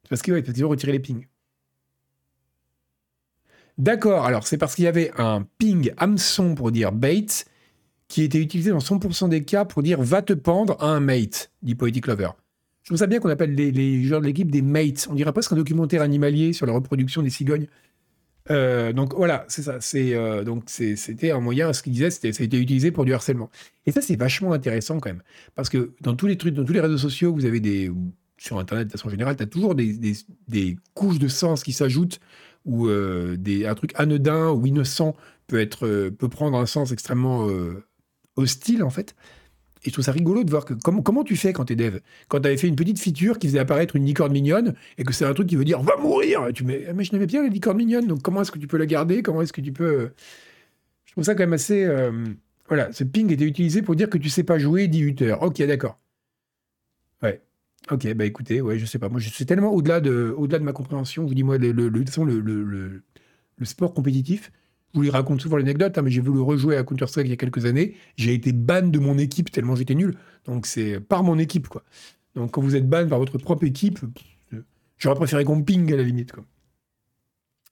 [0.09, 1.26] parce qu'il ouais, retirer les pings.
[3.78, 7.26] D'accord, alors c'est parce qu'il y avait un ping hameçon pour dire bait
[8.09, 11.53] qui était utilisé dans 100% des cas pour dire va te pendre à un mate,
[11.62, 12.30] dit Poetic Lover.
[12.82, 15.07] Je trouve ça bien qu'on appelle les, joueurs de l'équipe des mates.
[15.11, 17.66] On dirait presque un documentaire animalier sur la reproduction des cigognes.
[18.51, 19.80] Euh, donc voilà, c'est ça.
[19.80, 21.72] C'est euh, donc c'était un moyen.
[21.72, 23.51] Ce qu'il disait, c'était ça a été utilisé pour du harcèlement.
[23.86, 25.22] Et ça, c'est vachement intéressant quand même,
[25.55, 27.90] parce que dans tous les trucs, dans tous les réseaux sociaux, vous avez des
[28.36, 29.99] sur Internet de façon générale, tu as toujours des,
[30.46, 32.20] des, couches de sens qui s'ajoutent
[32.64, 35.16] ou euh, des, un truc anodin ou innocent
[35.49, 37.49] peut être peut prendre un sens extrêmement
[38.36, 39.16] hostile, en fait.
[39.85, 41.99] Et je trouve ça rigolo de voir que comment, tu fais quand t'es dev?
[42.29, 45.24] Quand t'avais fait une petite feature qui faisait apparaître une licorne mignonne et que c'est
[45.24, 47.76] un truc qui veut dire va mourir tu mets, mais je n'aimais bien les licornes
[47.76, 49.22] mignonnes, donc comment est-ce que tu peux la garder?
[49.22, 49.85] Comment est-ce que tu peux.
[49.85, 50.09] Euh,
[51.05, 51.85] je trouve ça quand même assez.
[51.85, 52.12] Euh,
[52.68, 55.43] voilà, ce ping était utilisé pour dire que tu sais pas jouer 18 heures.
[55.43, 55.99] Ok, d'accord.
[57.22, 57.43] Ouais.
[57.91, 59.09] Ok, bah écoutez, ouais, je sais pas.
[59.09, 61.24] Moi, je suis tellement au-delà de, au-delà de ma compréhension.
[61.24, 62.05] Vous dis, moi, le, le, le,
[62.41, 63.03] le,
[63.57, 64.53] le sport compétitif,
[64.95, 67.34] je vous les raconte souvent l'anecdote, hein, mais j'ai voulu rejouer à Counter-Strike il y
[67.34, 67.95] a quelques années.
[68.16, 70.16] J'ai été ban de mon équipe tellement j'étais nul.
[70.47, 71.84] Donc c'est par mon équipe, quoi.
[72.34, 73.99] Donc quand vous êtes ban par votre propre équipe,
[74.97, 76.45] j'aurais préféré qu'on ping à la limite, quoi.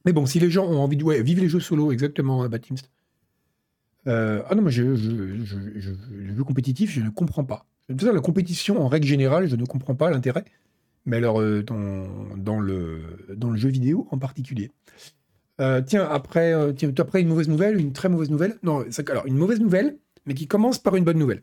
[0.04, 2.90] Mais bon, si les gens ont envie de ouais, vivre les jeux solo, exactement, Batimst.
[4.06, 5.44] Euh, ah non, moi, je, le
[6.36, 7.66] jeu compétitif, je ne comprends pas.
[7.88, 10.44] la compétition, en règle générale, je ne comprends pas l'intérêt.
[11.06, 14.70] Mais alors, euh, dans le jeu vidéo en particulier.
[15.60, 18.58] Euh, tiens, après, euh, après une mauvaise nouvelle, une très mauvaise nouvelle.
[18.62, 19.96] Non, alors une mauvaise nouvelle,
[20.26, 21.42] mais qui commence par une bonne nouvelle.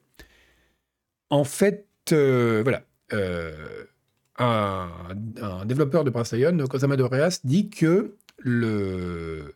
[1.30, 2.84] En fait, euh, voilà,
[4.38, 4.90] un,
[5.66, 9.56] développeur de Brasayon, Kosama Reas, dit que le,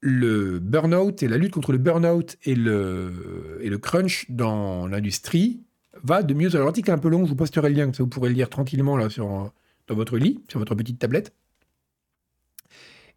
[0.00, 5.62] le burn-out et la lutte contre le burn-out et le, crunch dans l'industrie
[6.02, 6.58] va de mieux mieux.
[6.58, 8.50] L'article est un peu long, je vous posterai le lien, ça vous pourrez le lire
[8.50, 9.50] tranquillement là sur,
[9.86, 11.32] dans votre lit, sur votre petite tablette.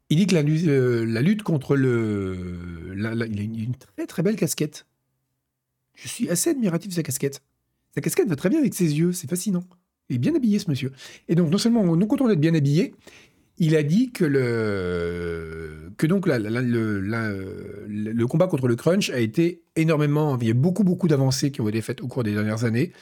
[0.10, 2.36] Il dit que la, euh, lutte contre le.
[2.95, 4.86] il a une, très très belle casquette.
[5.95, 7.41] Je suis assez admiratif de sa casquette.
[7.93, 9.64] Sa casquette va très bien avec ses yeux, c'est fascinant.
[10.10, 10.91] Il est bien habillé ce monsieur.
[11.28, 12.95] Et donc, non seulement non content d'être bien habillé,
[13.60, 16.38] il a dit que le, que donc le,
[18.26, 20.38] combat contre le crunch a été énormément.
[20.41, 22.93] Il y a beaucoup beaucoup d'avancées qui ont été faites au cours des dernières années.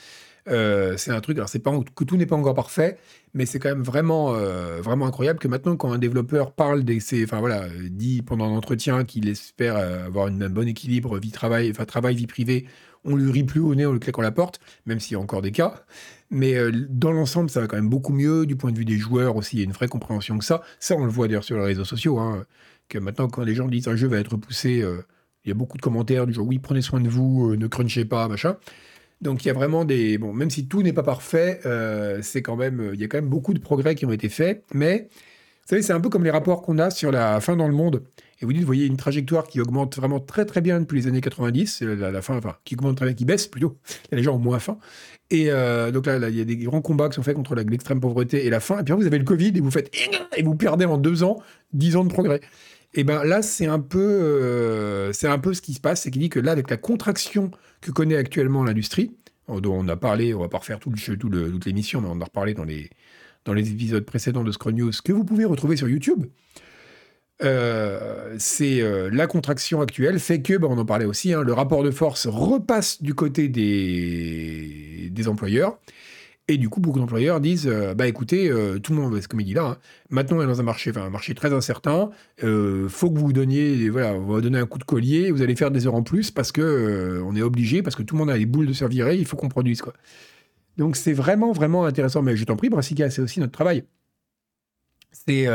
[0.47, 2.97] Euh, c'est un truc, alors c'est pas que tout n'est pas encore parfait,
[3.33, 6.99] mais c'est quand même vraiment, euh, vraiment incroyable que maintenant, quand un développeur parle des,
[7.23, 11.69] enfin voilà, dit pendant un entretien qu'il espère avoir une, un bon équilibre vie travail,
[11.69, 12.65] enfin travail vie privée,
[13.03, 15.19] on lui rit plus au nez, on lui claque la porte, même s'il y a
[15.19, 15.83] encore des cas.
[16.29, 18.45] Mais euh, dans l'ensemble, ça va quand même beaucoup mieux.
[18.45, 20.61] Du point de vue des joueurs aussi, il y a une vraie compréhension que ça.
[20.79, 22.19] Ça, on le voit d'ailleurs sur les réseaux sociaux.
[22.19, 22.45] Hein,
[22.89, 25.01] que maintenant, quand les gens disent un jeu va être poussé, euh,
[25.45, 27.67] il y a beaucoup de commentaires du genre oui, prenez soin de vous, euh, ne
[27.67, 28.57] crunchez pas, machin.
[29.21, 30.17] Donc il y a vraiment des.
[30.17, 31.59] Bon, même si tout n'est pas parfait,
[32.21, 32.91] c'est quand même.
[32.93, 34.63] Il y a quand même beaucoup de progrès qui ont été faits.
[34.73, 37.67] Mais, vous savez, c'est un peu comme les rapports qu'on a sur la fin dans
[37.67, 38.03] le monde.
[38.39, 41.07] Et vous dites, vous voyez une trajectoire qui augmente vraiment très très bien depuis les
[41.07, 43.77] années 90, la, la fin, enfin, qui augmente très bien, qui baisse plutôt.
[44.11, 44.77] Les gens ont moins faim.
[45.29, 47.99] Et euh, donc là, il y a des grands combats qui sont faits contre l'extrême
[47.99, 48.79] pauvreté et la faim.
[48.79, 49.91] Et puis vous avez le Covid et vous faites
[50.35, 51.41] et vous perdez en deux ans
[51.73, 52.39] dix ans de progrès.
[52.93, 56.11] Et ben là, c'est un peu, euh, c'est un peu ce qui se passe, c'est
[56.11, 59.15] qu'il dit que là, avec la contraction que connaît actuellement l'industrie,
[59.47, 62.13] dont on a parlé, on va pas refaire tout le, tout toute l'émission, mais on
[62.13, 65.87] en a reparlé dans les épisodes précédents de Scrum News que vous pouvez retrouver sur
[65.87, 66.25] YouTube.
[67.43, 71.53] Euh, c'est euh, la contraction actuelle fait que, bah, on en parlait aussi, hein, le
[71.53, 75.77] rapport de force repasse du côté des employeurs.
[76.49, 78.49] Et du coup, beaucoup d'employeurs disent, euh, bah écoutez,
[78.81, 79.77] tout le monde, comme il dit là, hein,
[80.09, 83.89] maintenant on est dans un marché, enfin un marché très incertain, faut que vous donniez,
[83.89, 86.31] voilà, on va donner un coup de collier, vous allez faire des heures en plus
[86.31, 88.85] parce que on est obligé, parce que tout le monde a les boules de se
[88.85, 89.93] il faut qu'on produise quoi.
[90.77, 92.21] Donc c'est vraiment vraiment intéressant.
[92.21, 93.83] Mais je t'en prie, Brassica, c'est aussi notre travail.
[95.11, 95.47] C'est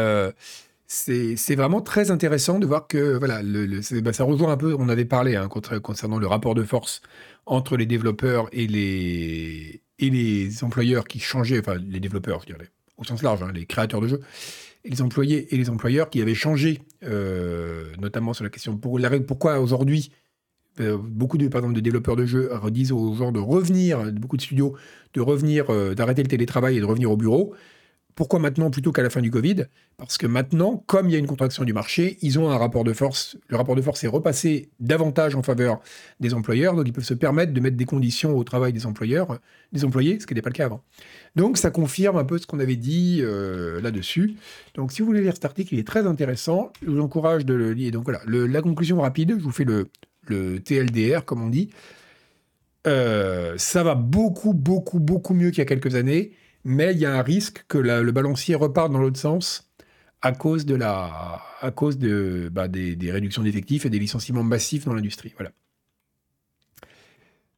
[0.93, 4.91] c'est vraiment très intéressant de voir que voilà, le, bah, ça rejoint un peu, on
[4.91, 7.01] avait parlé hein, concernant le rapport de force
[7.47, 12.69] entre les développeurs et les, et les employeurs qui changeaient, enfin les développeurs, je dirais,
[12.99, 14.21] au sens large, hein, les créateurs de jeux,
[14.85, 19.01] et les employés et les employeurs qui avaient changé, euh, notamment sur la question pour,
[19.27, 20.13] pourquoi aujourd'hui
[20.81, 24.37] euh, beaucoup de, par exemple, de développeurs de jeux disent aux gens de revenir, beaucoup
[24.37, 24.75] de studios,
[25.15, 27.55] de revenir, euh, d'arrêter le télétravail et de revenir au bureau.
[28.15, 29.65] Pourquoi maintenant plutôt qu'à la fin du Covid?
[29.97, 32.85] Parce que maintenant, comme il y a une contraction du marché, ils ont un rapport
[32.85, 33.39] de force.
[33.49, 35.81] Le rapport de force est repassé davantage en faveur
[36.21, 39.39] des employeurs, donc ils peuvent se permettre de mettre des conditions au travail des employeurs,
[39.73, 40.83] des employés, ce qui n'était pas le cas avant.
[41.37, 44.35] Donc ça confirme un peu ce qu'on avait dit euh, là-dessus.
[44.75, 46.73] Donc si vous voulez lire cet article, il est très intéressant.
[46.83, 47.93] Je vous encourage de le lire.
[47.93, 49.89] Donc voilà, la conclusion rapide, je vous fais le,
[50.61, 51.71] TLDR, comme on dit.
[52.87, 56.33] Euh, ça va beaucoup, beaucoup, beaucoup mieux qu'il y a quelques années
[56.65, 59.73] mais il y a un risque que le balancier reparte dans l'autre sens
[60.23, 64.85] à cause, de la, à cause de, bah, des, réductions d'effectifs et des licenciements massifs
[64.85, 65.35] dans l'industrie.
[65.37, 65.51] Voilà.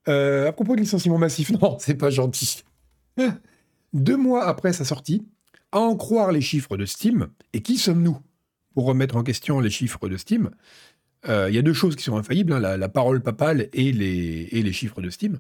[0.09, 2.65] Euh, à propos de licenciements massifs, non, c'est pas gentil.
[3.93, 5.27] Deux mois après sa sortie,
[5.73, 8.19] à en croire les chiffres de Steam, et qui sommes-nous
[8.73, 10.51] pour remettre en question les chiffres de Steam
[11.29, 14.49] euh, Il y a deux choses qui sont infaillibles, hein, la, parole papale et les,
[14.51, 15.39] et les chiffres de Steam.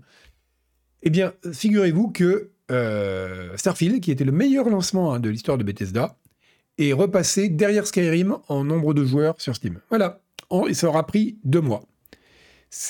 [1.02, 5.64] Eh bien, figurez-vous que euh, Starfield, qui était le meilleur lancement hein, de l'histoire de
[5.64, 6.16] Bethesda,
[6.78, 9.80] est repassé derrière Skyrim en nombre de joueurs sur Steam.
[9.90, 10.20] Voilà.
[10.68, 11.84] et ça aura pris deux mois.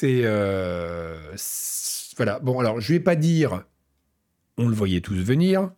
[0.05, 2.17] Euh, c'est.
[2.17, 2.39] voilà.
[2.41, 3.65] Bon, alors, je vais pas dire
[4.57, 5.71] on le voyait tous venir,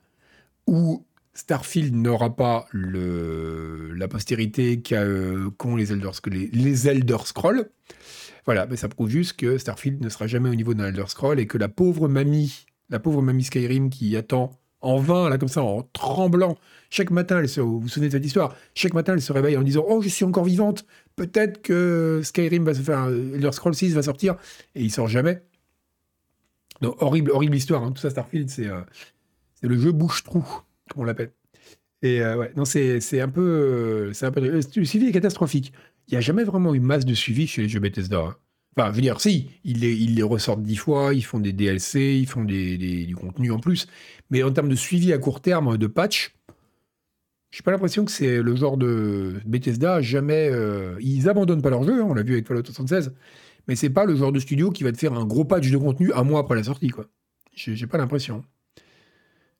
[0.67, 7.71] ou Starfield n'aura pas le, la postérité qu'ont les, Elder, les, les Elder Scrolls.
[8.45, 11.41] Voilà, mais ça prouve juste que Starfield ne sera jamais au niveau d'un Elder Scroll
[11.41, 15.49] et que la pauvre mamie la pauvre mamie Skyrim qui attend en vain, là, comme
[15.49, 16.57] ça, en tremblant.
[16.91, 18.55] Chaque matin, elle se, vous vous souvenez de cette histoire?
[18.75, 20.87] Chaque matin, elle se réveille en disant Oh, je suis encore vivante.
[21.17, 23.07] Peut-être que Skyrim va se faire.
[23.09, 24.37] Elder Scroll 6 va sortir.
[24.75, 25.43] Et il sort jamais.
[26.81, 27.83] Donc, horrible, horrible histoire.
[27.83, 27.93] Hein.
[27.93, 28.81] Tout ça, Starfield, c'est euh,
[29.55, 30.45] c'est le jeu bouche-trou,
[30.91, 31.33] comme on l'appelle.
[32.03, 34.13] Et euh, ouais, non, c'est un peu.
[34.13, 35.73] c'est un peu le suivi est catastrophique.
[36.09, 38.21] Il n'y a jamais vraiment eu masse de suivi chez les jeux Bethesda.
[38.21, 38.37] Hein.
[38.77, 42.27] Enfin, je veux dire, si, ils les, ressortent dix fois, ils font des DLC, ils
[42.27, 43.87] font du contenu en plus.
[44.31, 46.37] Mais en termes de suivi à court terme, de patch,
[47.51, 50.51] j'ai pas l'impression que c'est le genre de Bethesda, jamais.
[50.51, 53.15] Euh, ils abandonnent pas leur jeu, hein, on l'a vu avec Fallout 76,
[53.67, 55.79] mais c'est pas le genre de studio qui va te faire un gros patch de
[55.79, 57.07] contenu un mois après la sortie, quoi.
[57.55, 58.45] J'ai pas l'impression.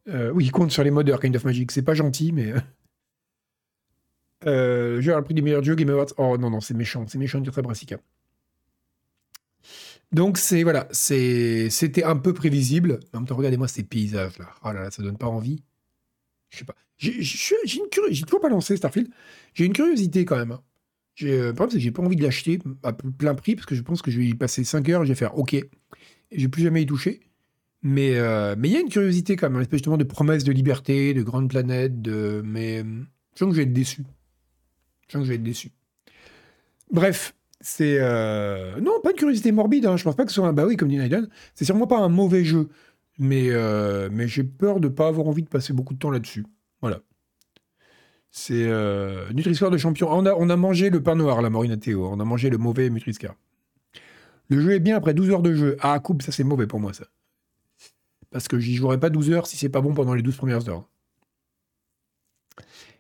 [0.09, 2.53] Euh, oui, ils comptent sur les modeurs Kind of Magic, c'est pas gentil, mais.
[4.45, 6.13] Euh, jeu à le prix des meilleurs jeux Game Awards.
[6.19, 7.97] Oh non, non, c'est méchant, c'est méchant de dire ça, Brassica.
[10.13, 13.01] Donc c'est voilà, c'était un peu prévisible.
[13.13, 14.49] En même temps, regardez-moi ces paysages là.
[14.65, 15.63] Oh là là, ça donne pas envie.
[16.51, 16.75] Je sais pas.
[16.99, 19.09] J'ai une j'ai toujours pas lancé Starfield.
[19.55, 20.53] J'ai une curiosité quand même.
[20.53, 20.63] Hein.
[21.15, 23.67] J'ai, euh, le problème c'est que j'ai pas envie de l'acheter à plein prix parce
[23.67, 25.55] que je pense que je vais y passer 5 heures et je vais faire OK.
[25.55, 25.69] Et
[26.33, 27.21] je vais plus jamais y toucher.
[27.83, 31.15] Mais euh, il y a une curiosité quand même, une espèce de promesse de liberté,
[31.15, 31.93] de grande planète,
[32.45, 34.03] mais je sens que je vais être déçu.
[35.07, 35.71] Je sens que je vais être déçu.
[36.91, 37.35] Bref,
[37.69, 39.87] c'est euh, non pas une curiosité morbide.
[39.87, 39.97] Hein.
[39.97, 41.29] Je pense pas que ce soit un bah oui comme dit Naiden.
[41.57, 42.69] C'est sûrement pas un mauvais jeu.
[43.19, 46.47] mais, euh, j'ai peur de ne pas avoir envie de passer beaucoup de temps là-dessus.
[46.81, 47.01] Voilà.
[48.31, 50.09] C'est euh, Nutri-Score de champion.
[50.13, 52.07] On a, mangé le pain noir, la Morine Théo.
[52.09, 53.35] On a mangé le mauvais Nutri-Score.
[54.49, 55.77] Le jeu est bien après 12 heures de jeu.
[55.81, 57.07] Ah, coupe, ça c'est mauvais pour moi, ça.
[58.31, 60.69] Parce que j'y jouerai pas 12 heures si c'est pas bon pendant les 12 premières
[60.69, 60.89] heures.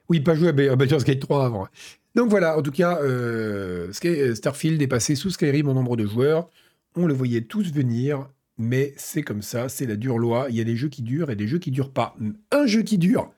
[0.09, 1.69] Oui, pas jouer à Baldur's Gate 3 avant.
[2.17, 6.49] Donc voilà, en tout cas, euh, Starfield est passé sous Skyrim en nombre de joueurs.
[6.97, 10.47] On le voyait tous venir, mais c'est comme ça, c'est la dure loi.
[10.49, 12.17] Il y a des jeux qui durent et des jeux qui durent pas.
[12.51, 13.31] Un jeu qui dure,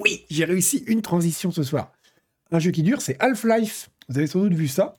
[0.00, 1.92] oui, j'ai réussi une transition ce soir.
[2.50, 3.90] Un jeu qui dure, c'est Half-Life.
[4.08, 4.96] Vous avez sans doute vu ça.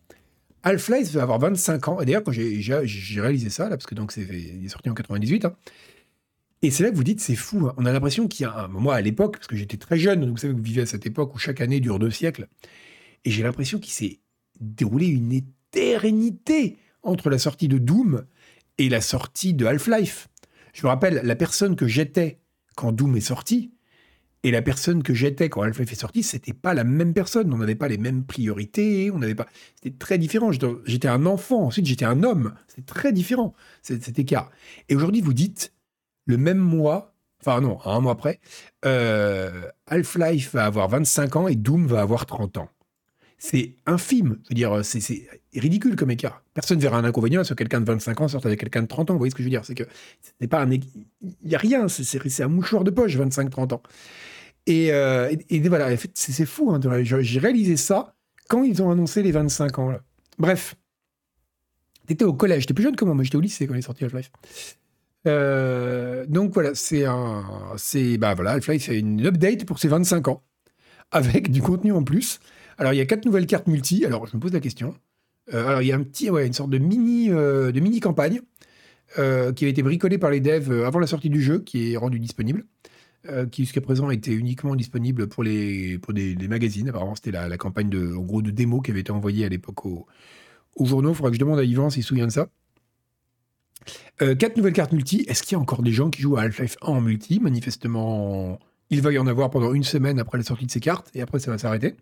[0.64, 2.00] Half-Life va avoir 25 ans.
[2.00, 4.94] Et d'ailleurs, quand j'ai réalisé ça, là, parce que donc c'est il est sorti en
[4.94, 5.56] 98, hein,
[6.62, 7.68] et c'est là que vous dites, c'est fou.
[7.68, 7.74] Hein.
[7.76, 8.68] On a l'impression qu'il y a un.
[8.70, 11.06] Moi, à l'époque, parce que j'étais très jeune, vous savez que vous vivez à cette
[11.06, 12.48] époque où chaque année dure deux siècles.
[13.26, 14.22] Et j'ai l'impression qu'il s'est
[14.60, 18.26] déroulé une éternité entre la sortie de Doom
[18.78, 20.28] et la sortie de Half-Life.
[20.74, 22.40] Je me rappelle, la personne que j'étais
[22.76, 23.72] quand Doom est sorti
[24.44, 27.52] et la personne que j'étais quand Half-Life est sorti, c'était pas la même personne.
[27.52, 29.48] On n'avait pas les mêmes priorités, on n'avait pas.
[29.76, 30.52] C'était très différent.
[30.86, 32.54] J'étais un enfant, ensuite j'étais un homme.
[32.68, 34.52] C'est très différent cet écart.
[34.88, 35.74] Et aujourd'hui, vous dites,
[36.26, 38.40] le même mois, enfin non, un mois après,
[38.86, 42.70] euh, Half-Life va avoir 25 ans et Doom va avoir 30 ans.
[43.38, 46.42] C'est infime, je veux dire, c'est ridicule comme écart.
[46.54, 49.12] Personne ne verra un inconvénient sur quelqu'un de 25 ans sortir avec quelqu'un de 30
[49.12, 49.66] ans, vous voyez ce que je veux dire?
[49.66, 49.84] C'est que
[50.40, 50.72] n'est pas un.
[50.72, 50.82] Il
[51.44, 53.82] n'y a rien, c'est un mouchoir de poche, 25-30 ans.
[54.68, 55.32] Et, euh,
[55.66, 58.16] voilà, c'est fou, hein, j'ai réalisé ça
[58.48, 59.92] quand ils ont annoncé les 25 ans.
[59.92, 60.02] Là.
[60.40, 60.76] Bref,
[62.08, 63.82] t'étais au collège, t'es plus jeune que moi, moi j'étais au lycée quand il est
[63.82, 64.32] sorti Half-Life.
[65.28, 67.44] Euh, donc voilà, c'est un,
[67.78, 70.44] c'est bah voilà, Half-Life fait une update pour ses 25 ans
[71.12, 72.40] avec du contenu en plus.
[72.78, 74.06] Alors il y a quatre nouvelles cartes multi.
[74.06, 74.96] Alors je me pose la question.
[75.54, 77.72] Euh, alors il y a une sorte de mini, euh,
[78.02, 78.42] campagne
[79.16, 82.20] qui a été bricolée par les devs avant la sortie du jeu, qui est rendue
[82.20, 82.66] disponible.
[83.52, 86.00] qui jusqu'à présent était uniquement disponible pour les
[86.50, 86.90] magazines.
[86.90, 89.86] Apparemment, c'était la, campagne de, en gros, de démo qui avait été envoyée à l'époque
[89.86, 90.06] aux,
[90.76, 91.12] aux journaux.
[91.12, 92.50] Il faudra que je demande à Yvan s'il se souvient de ça.
[94.22, 95.26] Euh, quatre nouvelles cartes multi.
[95.28, 97.40] Est-ce qu'il y a encore des gens qui jouent à Half-Life 1 en multi?
[97.40, 98.60] Manifestement,
[98.90, 101.22] il va y en avoir pendant une semaine après la sortie de ces cartes, et
[101.22, 101.96] après ça va s'arrêter.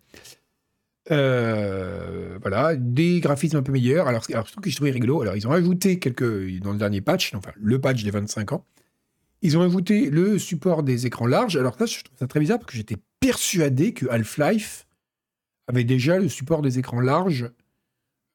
[1.11, 4.07] Euh, voilà, des graphismes un peu meilleurs.
[4.07, 7.01] Alors, alors surtout que je trouvais rigolo, alors ils ont ajouté quelques dans le dernier
[7.01, 8.65] patch, enfin le patch des 25 ans,
[9.41, 11.57] ils ont ajouté le support des écrans larges.
[11.57, 14.87] Alors ça, je trouve ça très bizarre parce que j'étais persuadé que Half-Life
[15.67, 17.51] avait déjà le support des écrans larges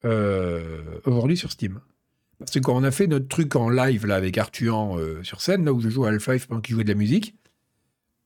[0.05, 1.81] euh, aujourd'hui sur Steam.
[2.39, 5.41] Parce que quand on a fait notre truc en live là avec Arthur euh, sur
[5.41, 7.35] scène, là où je joue à Half-Life pendant qu'il jouait de la musique,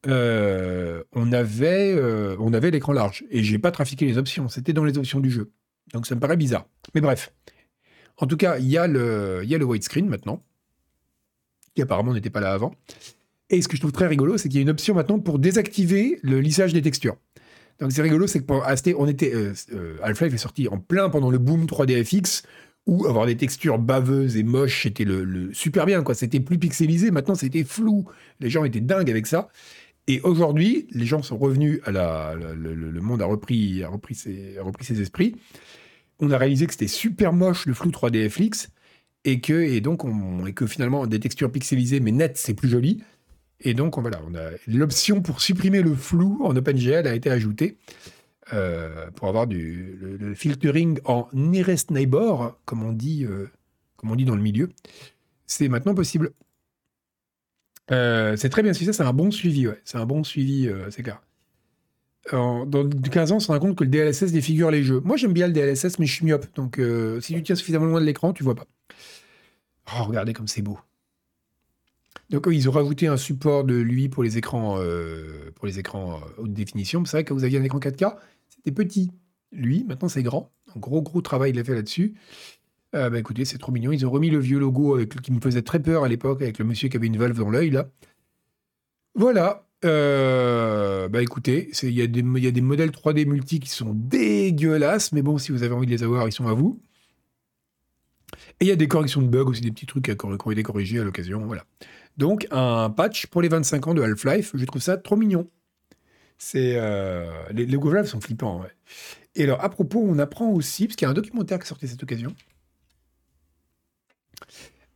[0.07, 3.25] euh, on avait, euh, avait l'écran large.
[3.31, 4.49] Et j'ai pas trafiqué les options.
[4.49, 5.51] C'était dans les options du jeu.
[5.93, 6.67] Donc ça me paraît bizarre.
[6.95, 7.33] Mais bref.
[8.19, 10.43] En tout cas, il y a le, y a le widescreen maintenant,
[11.75, 12.75] qui apparemment n'était pas là avant.
[13.51, 15.39] Et ce que je trouve très rigolo, c'est qu'il y a une option maintenant pour
[15.39, 17.17] désactiver le lissage des textures.
[17.81, 18.65] Donc c'est rigolo, c'est que pour,
[18.99, 19.33] on était,
[20.03, 22.45] Half-Life est sorti en plein pendant le boom 3DFX,
[22.87, 26.15] ou avoir des textures baveuses et moches, c'était le, super bien, quoi.
[26.15, 28.07] C'était plus pixelisé, maintenant c'était flou.
[28.41, 29.49] Les gens étaient dingues avec ça.
[30.09, 33.85] Et aujourd'hui, les gens sont revenus le, monde a repris,
[34.15, 35.37] ses, esprits.
[36.19, 38.71] On a réalisé que c'était super moche le flou 3D FX
[39.25, 39.81] et que,
[40.67, 43.03] finalement des textures pixelisées mais nettes, c'est plus joli.
[43.61, 43.97] Et donc
[44.67, 47.77] l'option pour supprimer le flou en OpenGL a été ajoutée.
[48.53, 53.25] Euh, pour avoir le, filtering en nearest neighbor, euh, comme on dit
[54.25, 54.71] dans le milieu.
[55.47, 56.33] C'est maintenant possible.
[57.91, 59.81] Euh, c'est très bien suivi, c'est un bon suivi, ouais.
[59.85, 61.21] C'est un bon suivi, c'est clair.
[62.33, 65.01] dans 15 ans, on se rend compte que le DLSS défigure les jeux.
[65.01, 66.47] Moi, j'aime bien le DLSS, mais je suis myope.
[66.55, 66.81] Donc,
[67.21, 68.67] si tu tiens suffisamment loin de l'écran, tu vois pas.
[69.95, 70.79] Oh, regardez comme c'est beau.
[72.31, 74.79] Donc ils ont rajouté un support de lui pour les écrans,
[75.55, 77.05] pour les écrans haute définition.
[77.05, 78.17] C'est vrai que vous aviez un écran 4K,
[78.49, 79.11] c'était petit.
[79.51, 80.51] Lui, maintenant, c'est grand.
[80.77, 82.15] Gros, gros travail, il a fait là-dessus.
[82.95, 83.93] Euh, bah, écoutez, c'est trop mignon.
[83.93, 86.65] Ils ont remis le vieux logo qui me faisait très peur à l'époque, avec le
[86.65, 87.89] monsieur qui avait une valve dans l'œil, là.
[89.15, 89.67] Voilà.
[89.85, 95.39] Euh, bah écoutez, il y, a des, modèles 3D multi qui sont dégueulasses, mais bon,
[95.39, 96.81] si vous avez envie de les avoir, ils sont à vous.
[98.61, 101.01] Et il y a des corrections de bugs aussi, des petits trucs ont été corrigés
[101.01, 101.45] à l'occasion.
[101.47, 101.65] Voilà.
[102.17, 105.49] Donc, un patch pour les 25 ans de Half-Life, je trouve ça trop mignon.
[106.39, 108.65] C'est euh, les, les sont flippants.
[109.35, 111.89] Et alors, à propos, on apprend aussi, parce qu'il y a un documentaire qui à
[111.89, 112.35] cette occasion.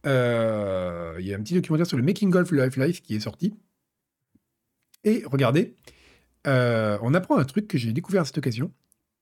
[0.07, 3.55] Euh, il y a un petit documentaire sur le making of Life-Life qui est sorti.
[5.05, 5.75] Et regardez,
[6.47, 8.73] euh, on apprend un truc que j'ai découvert à cette occasion.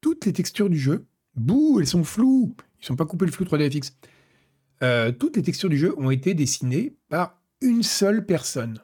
[0.00, 1.06] Toutes les textures du jeu,
[1.36, 2.54] bouh, elles sont floues.
[2.78, 3.92] Ils ne sont pas coupés le flou 3DFX.
[5.18, 8.80] toutes les textures du jeu ont été dessinées par une seule personne.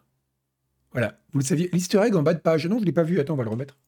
[0.92, 1.68] Voilà, vous le saviez.
[1.72, 2.66] L'easter egg en bas de page.
[2.66, 3.20] Non, je ne l'ai pas vu.
[3.20, 3.78] Attends, on va le remettre.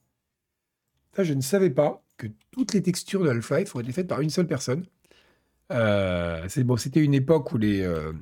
[1.15, 4.21] Ça, je ne savais pas que toutes les textures de Half-Life ont été faites par
[4.21, 4.85] une seule personne.
[5.71, 8.13] Euh, c'était une époque où les euh,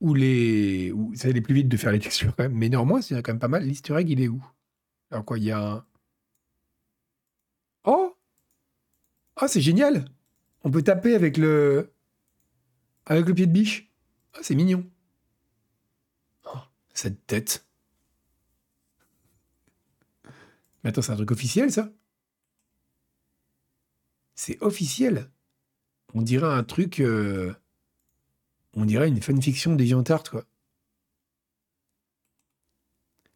[0.00, 2.54] où les où ça allait plus vite de faire les textures quand même.
[2.54, 3.64] Mais néanmoins, c'est quand même pas mal.
[3.64, 4.44] L'Easter egg, il est où?
[5.10, 5.86] Alors quoi, il y a un
[7.84, 8.14] Oh
[9.36, 10.06] Ah, c'est génial
[10.64, 11.92] On peut taper avec le
[13.06, 13.90] avec le pied de biche.
[14.34, 14.84] Ah, c'est mignon.
[16.44, 16.58] Oh,
[16.94, 17.66] cette tête.
[20.82, 21.90] Mais attends, c'est un truc officiel, ça?
[24.36, 25.28] C'est officiel?
[26.14, 27.00] On dirait un truc...
[27.00, 27.52] euh,
[28.74, 30.44] on dirait une fanfiction des Tarte, quoi.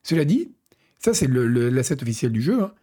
[0.03, 0.51] Cela dit,
[0.99, 2.75] ça, c'est l'asset officiel du jeu, hein,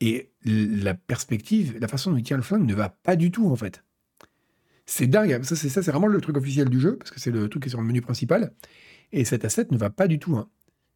[0.00, 3.48] et la perspective, la façon dont il tient le flingue ne va pas du tout,
[3.48, 3.82] en fait.
[4.86, 5.32] C'est dingue.
[5.32, 5.42] hein.
[5.42, 7.70] Ça, c'est vraiment le truc officiel du jeu, parce que c'est le truc qui est
[7.70, 8.52] sur le menu principal.
[9.12, 10.36] Et cet asset ne va pas du tout.
[10.36, 10.48] hein.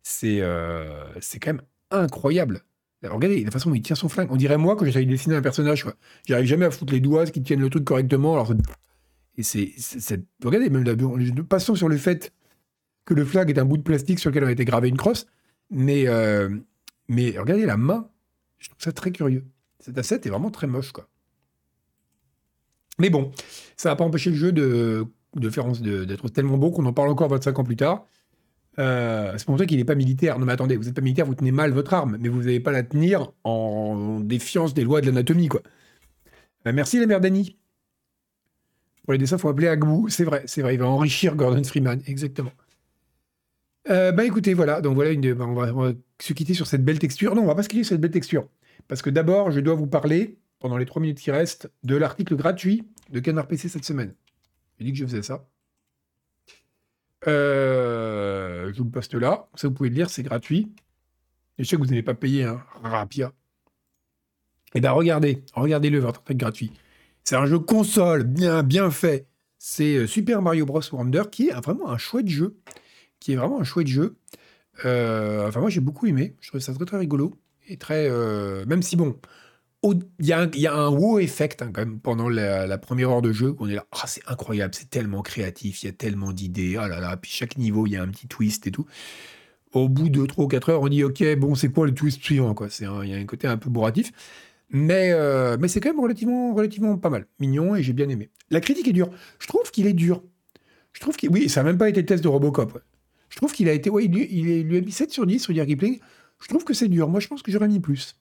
[0.03, 2.63] C'est euh, c'est quand même incroyable.
[3.03, 4.29] Regardez la façon dont il tient son flingue.
[4.33, 5.85] On dirait moi que j'essaye de dessiner un personnage.
[5.85, 5.95] quoi.
[6.27, 8.35] J'arrive jamais à foutre les doigts, qui tiennent le truc correctement.
[8.35, 8.53] Alors,
[9.37, 9.73] et c'est,
[10.43, 10.97] regardez même la,
[11.45, 12.33] passons sur le fait
[13.05, 15.27] que le flingue est un bout de plastique sur lequel a été gravé une crosse.
[15.71, 16.49] Mais euh,
[17.09, 18.09] mais regardez la main.
[18.59, 19.45] Je trouve ça très curieux.
[19.79, 21.09] Cet asset est vraiment très moche, quoi.
[22.99, 23.31] Mais bon,
[23.77, 27.57] ça n'a pas empêché le jeu de- d'être tellement beau qu'on en parle encore 25
[27.61, 28.05] ans plus tard.
[28.79, 30.39] Euh, c'est pour ça qu'il n'est pas militaire.
[30.39, 32.61] Non mais attendez, vous n'êtes pas militaire, vous tenez mal votre arme, mais vous n'allez
[32.61, 35.63] pas la tenir en défiance des lois de l'anatomie, quoi.
[36.67, 37.57] Euh, merci la mère d'Annie.
[39.05, 40.09] Pour les dessins, il faut appeler Agbou.
[40.09, 42.53] C'est vrai, c'est vrai, il va enrichir Gordon Freeman, exactement.
[43.91, 46.85] Euh, bah écoutez, voilà, donc voilà, bah, on, va, on va se quitter sur cette
[46.85, 47.35] belle texture.
[47.35, 48.47] Non, on va pas se quitter sur cette belle texture.
[48.87, 52.37] Parce que d'abord, je dois vous parler, pendant les trois minutes qui restent, de l'article
[52.37, 54.15] gratuit de Canard PC cette semaine.
[54.79, 55.47] J'ai dit que je faisais ça.
[57.27, 59.49] Euh, je vous le poste là.
[59.55, 60.73] Ça, vous pouvez le lire, c'est gratuit.
[61.59, 63.33] Et je sais que vous n'avez pas payé un rapia.
[64.75, 66.73] Eh bien, regardez, regardez-le, votre article gratuit.
[67.25, 69.27] C'est un jeu console, bien, bien fait.
[69.59, 70.81] C'est euh, Super Mario Bros.
[70.93, 72.57] Wonder, qui est vraiment un chouette jeu.
[73.19, 74.17] Qui est vraiment un chouette jeu.
[74.85, 76.37] Euh, enfin, moi, j'ai beaucoup aimé.
[76.41, 77.35] Je trouve ça très, très rigolo.
[77.67, 78.09] Et très.
[78.67, 79.19] même si, bon,
[79.85, 81.71] il y, a un- wow effect hein,
[82.03, 83.55] pendant la, première heure de jeu.
[83.69, 86.77] est là, ah, c'est incroyable, c'est tellement créatif, il y a tellement d'idées.
[86.77, 88.87] Ah là là, puis chaque niveau, il y a un petit twist et tout.
[89.73, 92.23] Au bout de 3 ou 4 heures, on dit, ok, bon, c'est quoi le twist
[92.23, 92.69] suivant quoi?
[92.81, 94.11] Il y a un côté un peu bourratif.
[94.71, 97.27] Mais, euh, mais c'est quand même relativement, relativement pas mal.
[97.39, 98.31] Mignon et j'ai bien aimé.
[98.51, 99.11] La critique est dure.
[99.39, 100.23] Je trouve qu'il est dur.
[100.93, 101.31] Je trouve qu'il.
[101.31, 102.83] Oui, ça n'a même pas été le test de Robocop.
[103.31, 103.89] Je trouve qu'il a été.
[103.91, 105.99] Ouais, il, lui- il lui a mis 7 sur 10 sur Gear Kipling.
[106.43, 107.09] Je trouve que c'est dur.
[107.09, 108.17] Moi, je pense que j'aurais mis plus.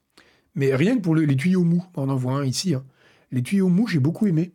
[0.57, 2.73] Mais rien que pour le- les tuyaux mous, on en voit un ici.
[2.75, 2.85] hein.
[3.31, 4.53] Les tuyaux mous, j'ai beaucoup aimé.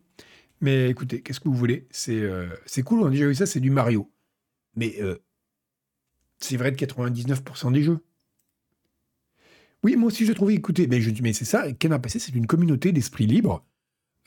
[0.61, 1.87] Mais écoutez, qu'est-ce que vous voulez?
[1.91, 2.47] C'est euh,
[2.85, 4.11] cool, on a déjà vu ça, c'est du Mario.
[4.75, 5.17] Mais euh,
[6.39, 7.99] c'est vrai de 99% des jeux.
[9.83, 12.47] Oui, moi aussi je trouve, écoutez, mais, je- mais c'est ça, Canard PC, c'est une
[12.47, 13.65] communauté d'esprit libre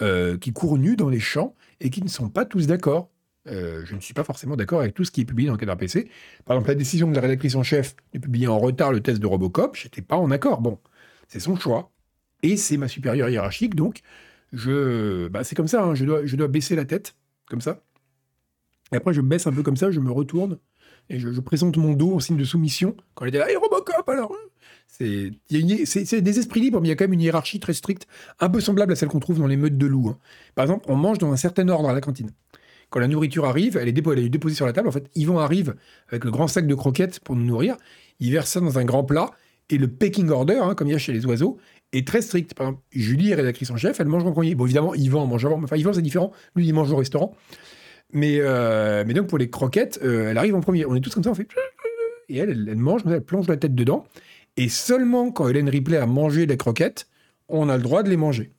[0.02, 3.10] euh, qui court nu dans les champs et qui ne sont pas tous d'accord.
[3.46, 6.10] Je ne suis pas forcément d'accord avec tout ce qui est publié dans Canard PC.
[6.46, 9.20] Par exemple, la décision de la rédactrice en chef de publier en retard le test
[9.20, 10.60] de Robocop, j'étais pas en accord.
[10.60, 10.80] Bon,
[11.28, 11.92] c'est son choix.
[12.42, 14.00] Et c'est ma supérieure hiérarchique, donc
[14.52, 17.16] je, bah, c'est comme ça, hein, je, dois, baisser la tête,
[17.48, 17.82] comme ça.
[18.92, 20.58] Et après, je baisse un peu comme ça, je me retourne,
[21.08, 22.96] et je, présente mon dos en signe de soumission.
[23.14, 24.48] Quand elle était là, hey, Robocop, alors hein
[24.86, 25.32] C'est
[25.86, 28.06] c'est- des esprits libres, mais il y a quand même une hiérarchie très stricte,
[28.38, 30.10] un peu semblable à celle qu'on trouve dans les meutes de loups.
[30.10, 30.18] hein.
[30.54, 32.30] Par exemple, on mange dans un certain ordre à la cantine.
[32.90, 34.86] Quand la nourriture arrive, elle est, dépo- elle est déposée sur la table.
[34.88, 35.74] En fait, Yvan arrive
[36.08, 37.76] avec le grand sac de croquettes pour nous nourrir.
[38.20, 39.30] Il verse ça dans un grand plat.
[39.70, 41.58] Et le pecking order, hein, comme il y a chez les oiseaux,
[41.92, 42.54] est très strict.
[42.54, 44.54] Par exemple, Julie rédactrice en chef, elle mange en premier.
[44.54, 45.60] Bon, évidemment, Yvan mange avant.
[45.62, 46.30] Enfin, Yvan, c'est différent.
[46.54, 47.34] Lui, il mange au restaurant.
[48.12, 50.86] Mais, euh, mais donc, pour les croquettes, euh, elle arrive en premier.
[50.86, 51.48] On est tous comme ça, on fait.
[52.28, 54.04] Et elle, elle, elle mange, elle plonge la tête dedans.
[54.56, 57.08] Et seulement quand Hélène Ripley a mangé les croquettes,
[57.48, 58.52] on a le droit de les manger.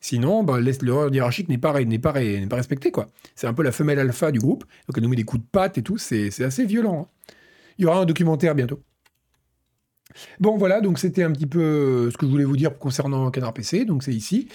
[0.00, 2.90] Sinon, bah, l'es- l'ordre hiérarchique n'est pas, pas, pas respecté.
[2.90, 3.06] quoi.
[3.34, 4.64] C'est un peu la femelle alpha du groupe.
[4.88, 5.98] Donc, elle nous met des coups de patte et tout.
[5.98, 7.06] C'est assez violent.
[7.06, 7.32] hein.
[7.78, 8.80] Il y aura un documentaire bientôt.
[10.38, 13.30] Bon, voilà, donc c'était un petit peu euh, ce que je voulais vous dire concernant
[13.30, 14.48] Canard PC, donc c'est ici.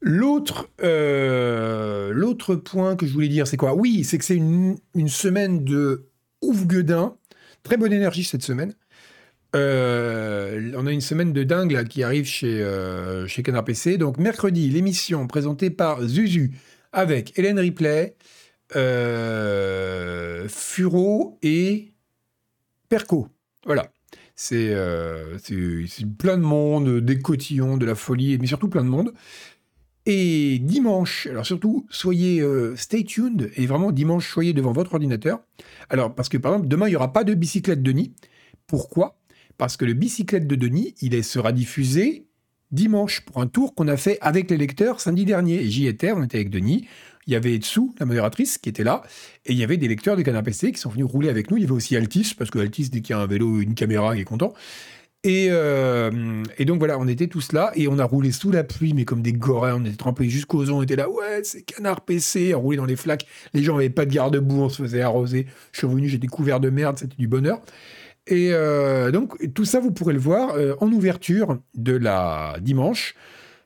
[0.00, 3.74] L'autre euh, l'autre point que je voulais dire, c'est quoi?
[3.74, 4.76] Oui, c'est que c'est une,
[5.08, 6.06] semaine de
[6.40, 7.16] ouf gueudin,
[7.62, 8.74] très bonne énergie cette semaine.
[9.56, 12.64] Euh, on a une semaine de dingue qui arrive chez,
[13.26, 13.98] chez Canard PC.
[13.98, 16.52] Donc mercredi, l'émission présentée par Zuzu
[16.92, 18.14] avec Hélène Ripley,
[20.48, 21.92] Furo et
[22.88, 23.28] Perco.
[23.64, 23.90] Voilà.
[24.40, 28.88] C'est euh, c'est- plein de monde, des cotillons, de la folie, mais surtout plein de
[28.88, 29.12] monde.
[30.06, 35.40] Et dimanche, alors surtout, soyez euh, stay tuned et vraiment dimanche, soyez devant votre ordinateur.
[35.90, 38.12] Alors, parce que par exemple, demain, il n'y aura pas de bicyclette Denis.
[38.68, 39.18] Pourquoi?
[39.58, 42.28] Parce que le bicyclette de Denis, il sera diffusé
[42.70, 45.64] dimanche pour un tour qu'on a fait avec les lecteurs samedi dernier.
[45.64, 46.86] J'y étais, on était avec Denis.
[47.28, 49.02] Il y avait Tsu, la modératrice, qui était là,
[49.46, 51.58] et il y avait des lecteurs de Canard PC qui sont venus rouler avec nous.
[51.58, 53.74] Il y avait aussi Altis, parce que Altis, dès qu'il y a un vélo, une
[53.74, 54.54] caméra, il est content.
[55.26, 58.94] Euh, et, donc voilà, on était tous là et on a roulé sous la pluie,
[58.94, 62.02] mais comme des gorins, on était trempés jusqu'aux os, on était là, ouais, c'est canard
[62.02, 65.02] PC, on roulait dans les flaques, les gens n'avaient pas de garde-boue, on se faisait
[65.02, 65.46] arroser.
[65.72, 67.60] Je suis revenu, j'étais couvert de merde, c'était du bonheur.
[68.26, 73.14] Et euh, donc tout ça, vous pourrez le voir euh, en ouverture de la dimanche,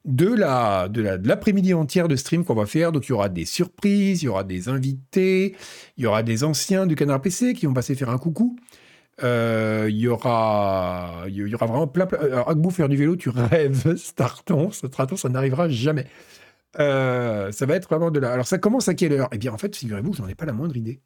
[0.05, 2.93] de la de l'après-midi entière de stream qu'on va faire.
[2.93, 5.55] Donc il y aura des surprises, il y aura des invités,
[5.97, 8.57] il y aura des anciens du canard PC qui vont passer faire un coucou.
[9.23, 12.07] Euh, il y aura, il y aura vraiment plein.
[12.07, 16.07] plein alors, Agbo, faire du vélo, tu rêves, Starton, Starton, ça n'arrivera jamais.
[16.81, 18.33] Euh, ça va être vraiment de là.
[18.33, 19.29] Alors, ça commence à quelle heure?
[19.33, 21.01] Eh bien, en fait, figurez-vous, j'en ai pas la moindre idée.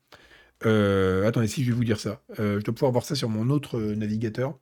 [0.64, 2.22] Euh, attendez, si je vais vous dire ça.
[2.38, 4.58] je dois pouvoir voir ça sur mon autre navigateur.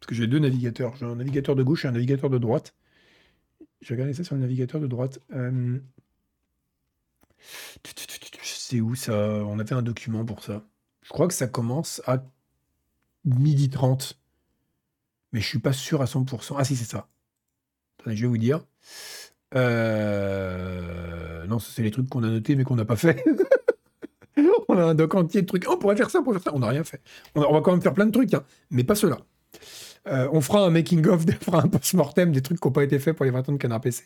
[0.00, 0.94] Parce que j'ai deux navigateurs.
[0.98, 2.74] J'ai un navigateur de gauche et un navigateur de droite.
[3.82, 5.18] Je regarder ça sur le navigateur de droite.
[5.30, 5.80] Je
[8.42, 9.12] sais où ça?
[9.12, 10.64] On a fait un document pour ça.
[11.02, 12.24] Je crois que ça commence à
[13.24, 14.18] midi 30.
[15.32, 16.54] Mais je suis pas sûr à 100%.
[16.58, 17.08] Ah si, c'est ça.
[17.98, 18.64] Attendez, je vais vous dire.
[19.54, 21.44] Euh...
[21.46, 23.24] Non, c'est les trucs qu'on a notés mais qu'on n'a pas fait.
[24.68, 25.68] on a un doc entier de trucs.
[25.68, 26.56] on pourrait faire ça, on pourrait faire ça.
[26.56, 27.00] On n'a rien fait.
[27.34, 29.18] On, va quand même faire plein de trucs, hein, mais pas cela.
[30.08, 32.98] Euh, on fera un making-of, on fera un post-mortem des trucs qui n'ont pas été
[32.98, 34.04] faits pour les 20 ans de Canard PC.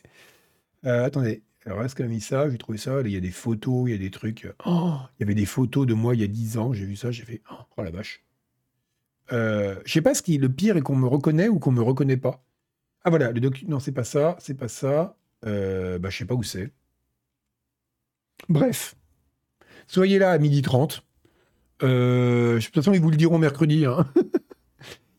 [0.84, 2.48] Euh, attendez, alors, est-ce qu'elle a mis ça?
[2.48, 3.00] J'ai trouvé ça.
[3.04, 4.48] il y a des photos, il y a des trucs.
[4.64, 6.72] Oh, il y avait des photos de moi il y a 10 ans.
[6.72, 8.24] J'ai vu ça, j'ai fait Oh, oh la vache.
[9.32, 11.82] Euh, je sais pas ce qui le pire est qu'on me reconnaît ou qu'on me
[11.82, 12.44] reconnaît pas.
[13.02, 13.72] Ah voilà, le document.
[13.72, 15.16] Non, c'est pas ça, c'est pas ça.
[15.44, 16.72] Euh, bah, je sais pas où c'est.
[18.48, 18.94] Bref.
[19.88, 21.00] Soyez là à 12h30.
[21.82, 23.86] Euh, de toute façon, ils vous le diront mercredi.
[23.86, 24.06] Hein.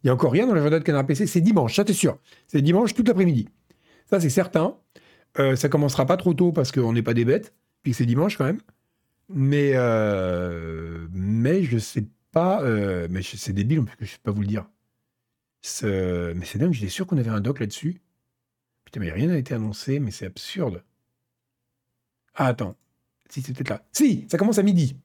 [0.09, 1.27] encore rien dans l'agenda de Canard PC.
[1.27, 2.17] C'est dimanche, ça, t'es sûr.
[2.47, 3.47] C'est dimanche toute l'après-midi.
[4.09, 4.77] Ça, c'est certain.
[5.39, 7.53] Euh, ça commencera pas trop tôt parce qu'on n'est pas des bêtes,
[7.83, 8.61] puis c'est dimanche quand même.
[9.29, 12.61] Mais, euh, mais je sais pas.
[12.63, 14.65] Euh, mais c'est débile, parce que je sais pas vous le dire.
[15.83, 18.01] Mais c'est dingue, j'étais sûr qu'on avait un doc là-dessus.
[18.85, 20.83] Putain, mais rien n'a été annoncé, mais c'est absurde.
[22.35, 22.75] Ah, attends.
[23.29, 23.83] Si, c'est peut-être là.
[23.91, 24.95] Si, ça commence à midi.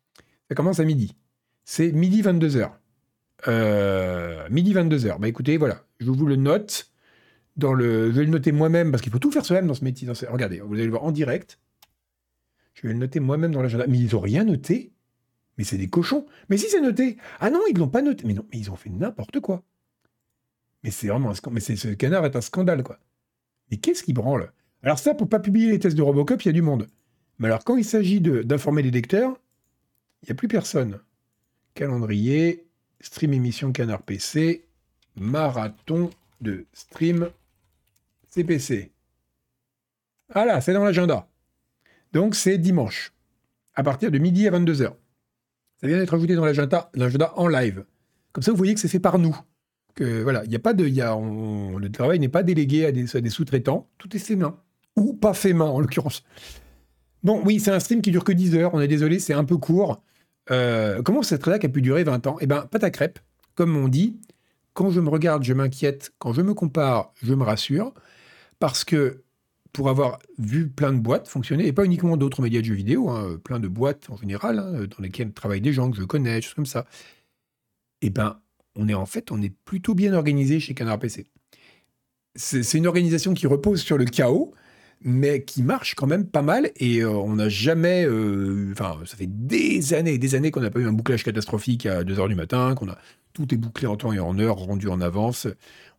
[0.49, 1.17] Ça commence à midi.
[1.65, 2.71] C'est midi 22h.
[3.47, 5.19] Midi 22h.
[5.19, 5.85] Bah écoutez, voilà.
[6.01, 6.91] Je vous le note
[7.57, 8.11] dans le.
[8.11, 10.09] Je vais le noter moi-même, parce qu'il faut tout faire soi-même dans ce métier.
[10.29, 11.59] Regardez, vous allez le voir en direct.
[12.75, 13.87] Je vais le noter moi-même dans l'agenda.
[13.87, 14.93] Mais ils n'ont rien noté.
[15.59, 16.27] Mais c'est des cochons.
[16.49, 17.17] Mais si c'est noté.
[17.41, 18.27] Ah non, ils ne l'ont pas noté.
[18.27, 19.63] Mais non, mais ils ont fait n'importe quoi.
[20.83, 21.51] Mais c'est vraiment un.
[21.51, 22.99] Mais ce canard est un scandale, quoi.
[23.71, 24.53] Mais qu'est-ce qui branle?
[24.83, 26.89] Alors ça, pour pas publier les tests de Robocop, il y a du monde.
[27.39, 29.39] Mais alors quand il s'agit d'informer les lecteurs,
[30.23, 31.01] il n'y a plus personne.
[31.75, 32.67] Calendrier,
[33.03, 34.65] stream émission Canard PC,
[35.17, 37.29] marathon de stream
[38.31, 38.91] CPC.
[40.33, 41.29] Voilà, c'est dans l'agenda.
[42.13, 43.13] Donc c'est dimanche,
[43.75, 44.93] à partir de midi à 22h.
[45.81, 47.85] Ça vient d'être ajouté dans l'agenda, l'agenda en live.
[48.33, 49.37] Comme ça, vous voyez que c'est fait par nous.
[49.99, 53.05] Voilà, il n'y a pas de, y a, le travail n'est pas délégué à des,
[53.05, 53.89] des sous-traitants.
[53.99, 54.59] Tout est fait main
[54.97, 56.25] ou pas fait main en l'occurrence.
[57.23, 58.75] Bon, oui, c'est un stream qui dure que 10 heures.
[58.75, 60.03] On est désolé, c'est un peu court.
[60.51, 62.37] Euh, comment cette rédac a pu durer 20 ans?
[62.41, 63.19] Eh bien, pas ta crêpe.
[63.55, 64.19] Comme on dit,
[64.75, 66.13] quand je me regarde, je m'inquiète.
[66.19, 67.93] Quand je me compare, je me rassure.
[68.59, 69.23] Parce que
[69.73, 73.09] pour avoir vu plein de boîtes fonctionner, et pas uniquement d'autres médias de jeux vidéo,
[73.11, 76.41] hein, plein de boîtes en général, hein, dans lesquelles travaillent des gens que je connais,
[76.43, 76.87] choses comme ça,
[78.03, 78.41] eh ben,
[78.77, 81.27] on est en fait, on est plutôt bien organisé chez Canard PC.
[82.35, 84.55] C'est une organisation qui repose sur le chaos,
[85.05, 89.17] mais qui marche quand même pas mal, et euh, on n'a jamais, euh, enfin, ça
[89.17, 92.29] fait des années et des années qu'on n'a pas eu un bouclage catastrophique à 2h
[92.29, 92.99] du matin, qu'on a
[93.33, 95.47] tout est bouclé en temps et en heure, rendu en avance.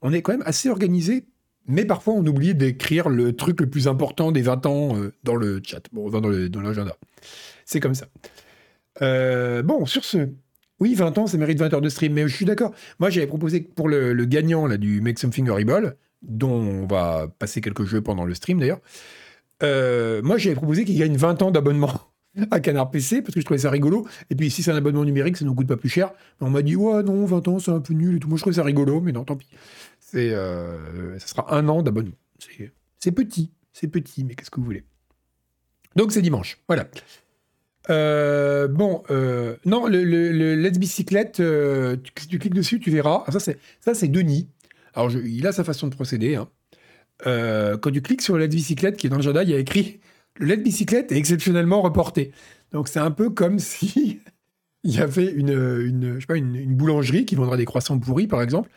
[0.02, 1.26] On est quand même assez organisé,
[1.68, 5.36] mais parfois on oublie d'écrire le truc le plus important des 20 ans euh, dans
[5.36, 6.96] le chat, bon, dans l'agenda.
[7.66, 8.08] C'est comme ça.
[9.64, 10.30] Bon, sur ce,
[10.84, 12.74] oui, 20 ans, ça mérite 20 heures de stream, mais je suis d'accord.
[13.00, 17.62] Moi, j'avais proposé pour le, gagnant là, du Make Something Horrible, dont on va passer
[17.62, 18.80] quelques jeux pendant le stream d'ailleurs,
[19.64, 21.94] euh, moi, j'avais proposé qu'il gagne 20 ans d'abonnement
[22.52, 24.08] à Canard PC parce que je trouvais ça rigolo.
[24.30, 26.12] Et puis si c'est un abonnement numérique, ça ne nous coûte pas plus cher.
[26.42, 28.28] on m'a dit ouais non 20 ans c'est un peu nul et tout.
[28.28, 29.48] Moi je trouvais ça rigolo, mais non tant pis.
[30.00, 32.16] C'est euh, ça sera un an d'abonnement.
[33.00, 34.84] C'est petit, c'est petit, mais qu'est-ce que vous voulez?
[35.96, 36.88] Donc c'est dimanche, voilà.
[37.90, 39.04] Euh, bon,
[39.66, 43.24] non, le, le, Let's Bicyclette, tu, tu, cliques dessus, tu verras.
[43.28, 44.50] Ah, ça, c'est, ça, c'est Denis.
[44.94, 46.36] Alors, il a sa façon de procéder.
[46.36, 46.50] Hein.
[47.26, 49.54] euh, quand tu cliques sur le LED bicyclette qui est dans le agenda, il y
[49.54, 50.00] a écrit
[50.38, 52.32] le LED bicyclette est exceptionnellement reporté.
[52.72, 54.20] Donc c'est un peu comme si
[54.84, 58.28] il y avait une, une, je sais pas, une, boulangerie qui vendra des croissants pourris,
[58.28, 58.70] par exemple,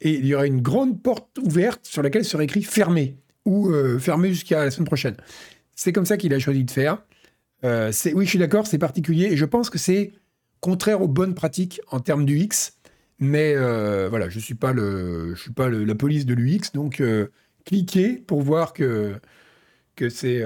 [0.00, 3.98] et il y aurait une grande porte ouverte sur laquelle serait écrit fermé ou euh,
[3.98, 5.16] fermé jusqu'à la semaine prochaine.
[5.74, 7.02] C'est comme ça qu'il a choisi de faire.
[7.64, 10.12] Euh, oui, je suis d'accord, c'est particulier et je pense que c'est
[10.60, 12.75] contraire aux bonnes pratiques en termes du X.
[13.18, 17.02] Mais euh, voilà, je suis pas le, je suis pas la police de l'UX, donc
[17.64, 19.14] cliquez pour voir que
[19.94, 20.44] que c'est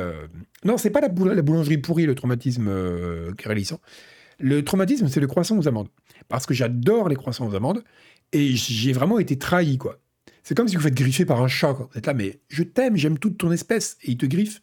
[0.65, 3.81] non, c'est pas la, la, boulangerie pourrie le traumatisme est réalisant.
[4.39, 5.89] Le traumatisme, c'est le croissant aux amandes.
[6.29, 7.85] Parce que j'adore les croissants aux amandes
[8.33, 9.99] et j'ai vraiment été trahi, quoi.
[10.43, 11.89] C'est comme si vous faites griffer par un chat, quoi.
[11.93, 14.63] Vous êtes là, mais je t'aime, j'aime toute ton espèce, et il te griffe.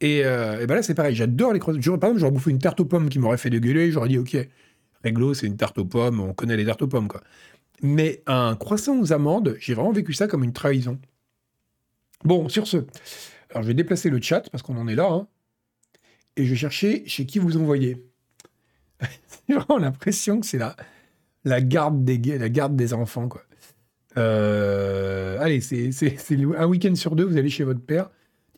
[0.00, 1.80] Et, euh, ben là, c'est pareil, j'adore les croissants.
[1.98, 4.36] Par exemple, j'aurais bouffé une tarte aux pommes qui m'aurait fait dégueuler, j'aurais dit, ok,
[5.02, 7.22] réglo, c'est une tarte aux pommes, on connaît les tartes aux pommes, quoi.
[7.82, 10.98] Mais un croissant aux amandes, j'ai vraiment vécu ça comme une trahison.
[12.24, 12.78] Bon, sur ce,
[13.50, 15.28] alors je vais déplacer le chat parce qu'on en est là, hein,
[16.36, 18.04] et je vais chercher chez qui vous envoyez.
[19.48, 20.76] J'ai vraiment l'impression que c'est la,
[21.44, 23.28] la, garde des, enfants.
[24.16, 25.90] Euh, allez, c'est
[26.58, 28.10] un week-end sur deux, vous allez chez votre père.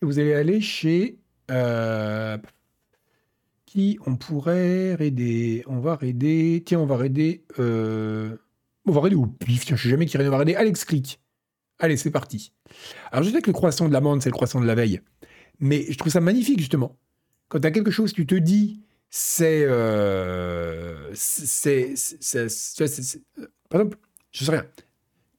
[0.03, 1.19] Et vous allez aller chez...
[1.51, 2.39] Euh,
[4.07, 6.63] on pourrait raider On va raider...
[6.65, 7.45] Tiens, on va raider...
[7.59, 8.37] Euh,
[8.87, 9.67] on va raider au pif.
[9.67, 11.21] Tiens, je sais jamais qui va raider Alex Click.
[11.79, 12.53] Allez, c'est parti.
[13.11, 15.01] Alors, je sais que le croissant de l'amande, c'est le croissant de la veille.
[15.59, 16.97] Mais je trouve ça magnifique, justement.
[17.49, 18.81] Quand tu as quelque chose, tu te dis
[19.41, 21.95] euh, c'est.
[21.97, 23.21] c'est.
[23.69, 23.99] Par exemple,
[24.31, 24.67] je sais rien.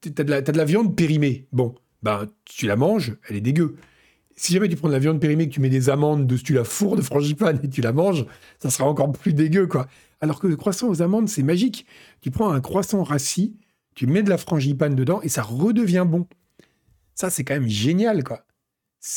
[0.01, 1.47] Tu as, de la viande périmée.
[1.51, 3.75] Bon, ben, tu la manges, elle est dégueu.
[4.41, 6.53] Si jamais tu prends de la viande périmée, que tu mets des amandes dessus, tu
[6.55, 8.25] la fourres de frangipane et tu la manges,
[8.57, 9.85] ça sera encore plus dégueu, quoi.
[10.19, 11.85] Alors que le croissant aux amandes, c'est magique.
[12.21, 13.55] Tu prends un croissant rassis,
[13.93, 16.25] tu mets de la frangipane dedans et ça redevient bon.
[17.13, 18.43] Ça, c'est quand même génial, quoi.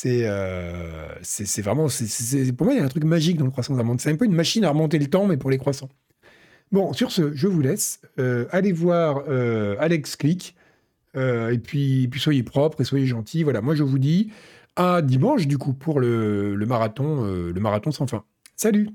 [0.05, 1.89] Euh, c'est vraiment.
[1.89, 4.03] c'est pour moi, il y a un truc magique dans le croissant d'amande.
[4.03, 5.89] C'est un peu une machine à remonter le temps, mais pour les croissants.
[6.71, 8.03] Bon, sur ce, je vous laisse.
[8.19, 10.55] Euh, allez voir euh, Alex Click.
[11.17, 13.43] et puis, puis soyez propres et soyez gentils.
[13.43, 14.31] Voilà, moi je vous dis
[14.77, 18.25] à dimanche, du coup, pour le, le marathon, le marathon sans fin.
[18.57, 18.91] Salut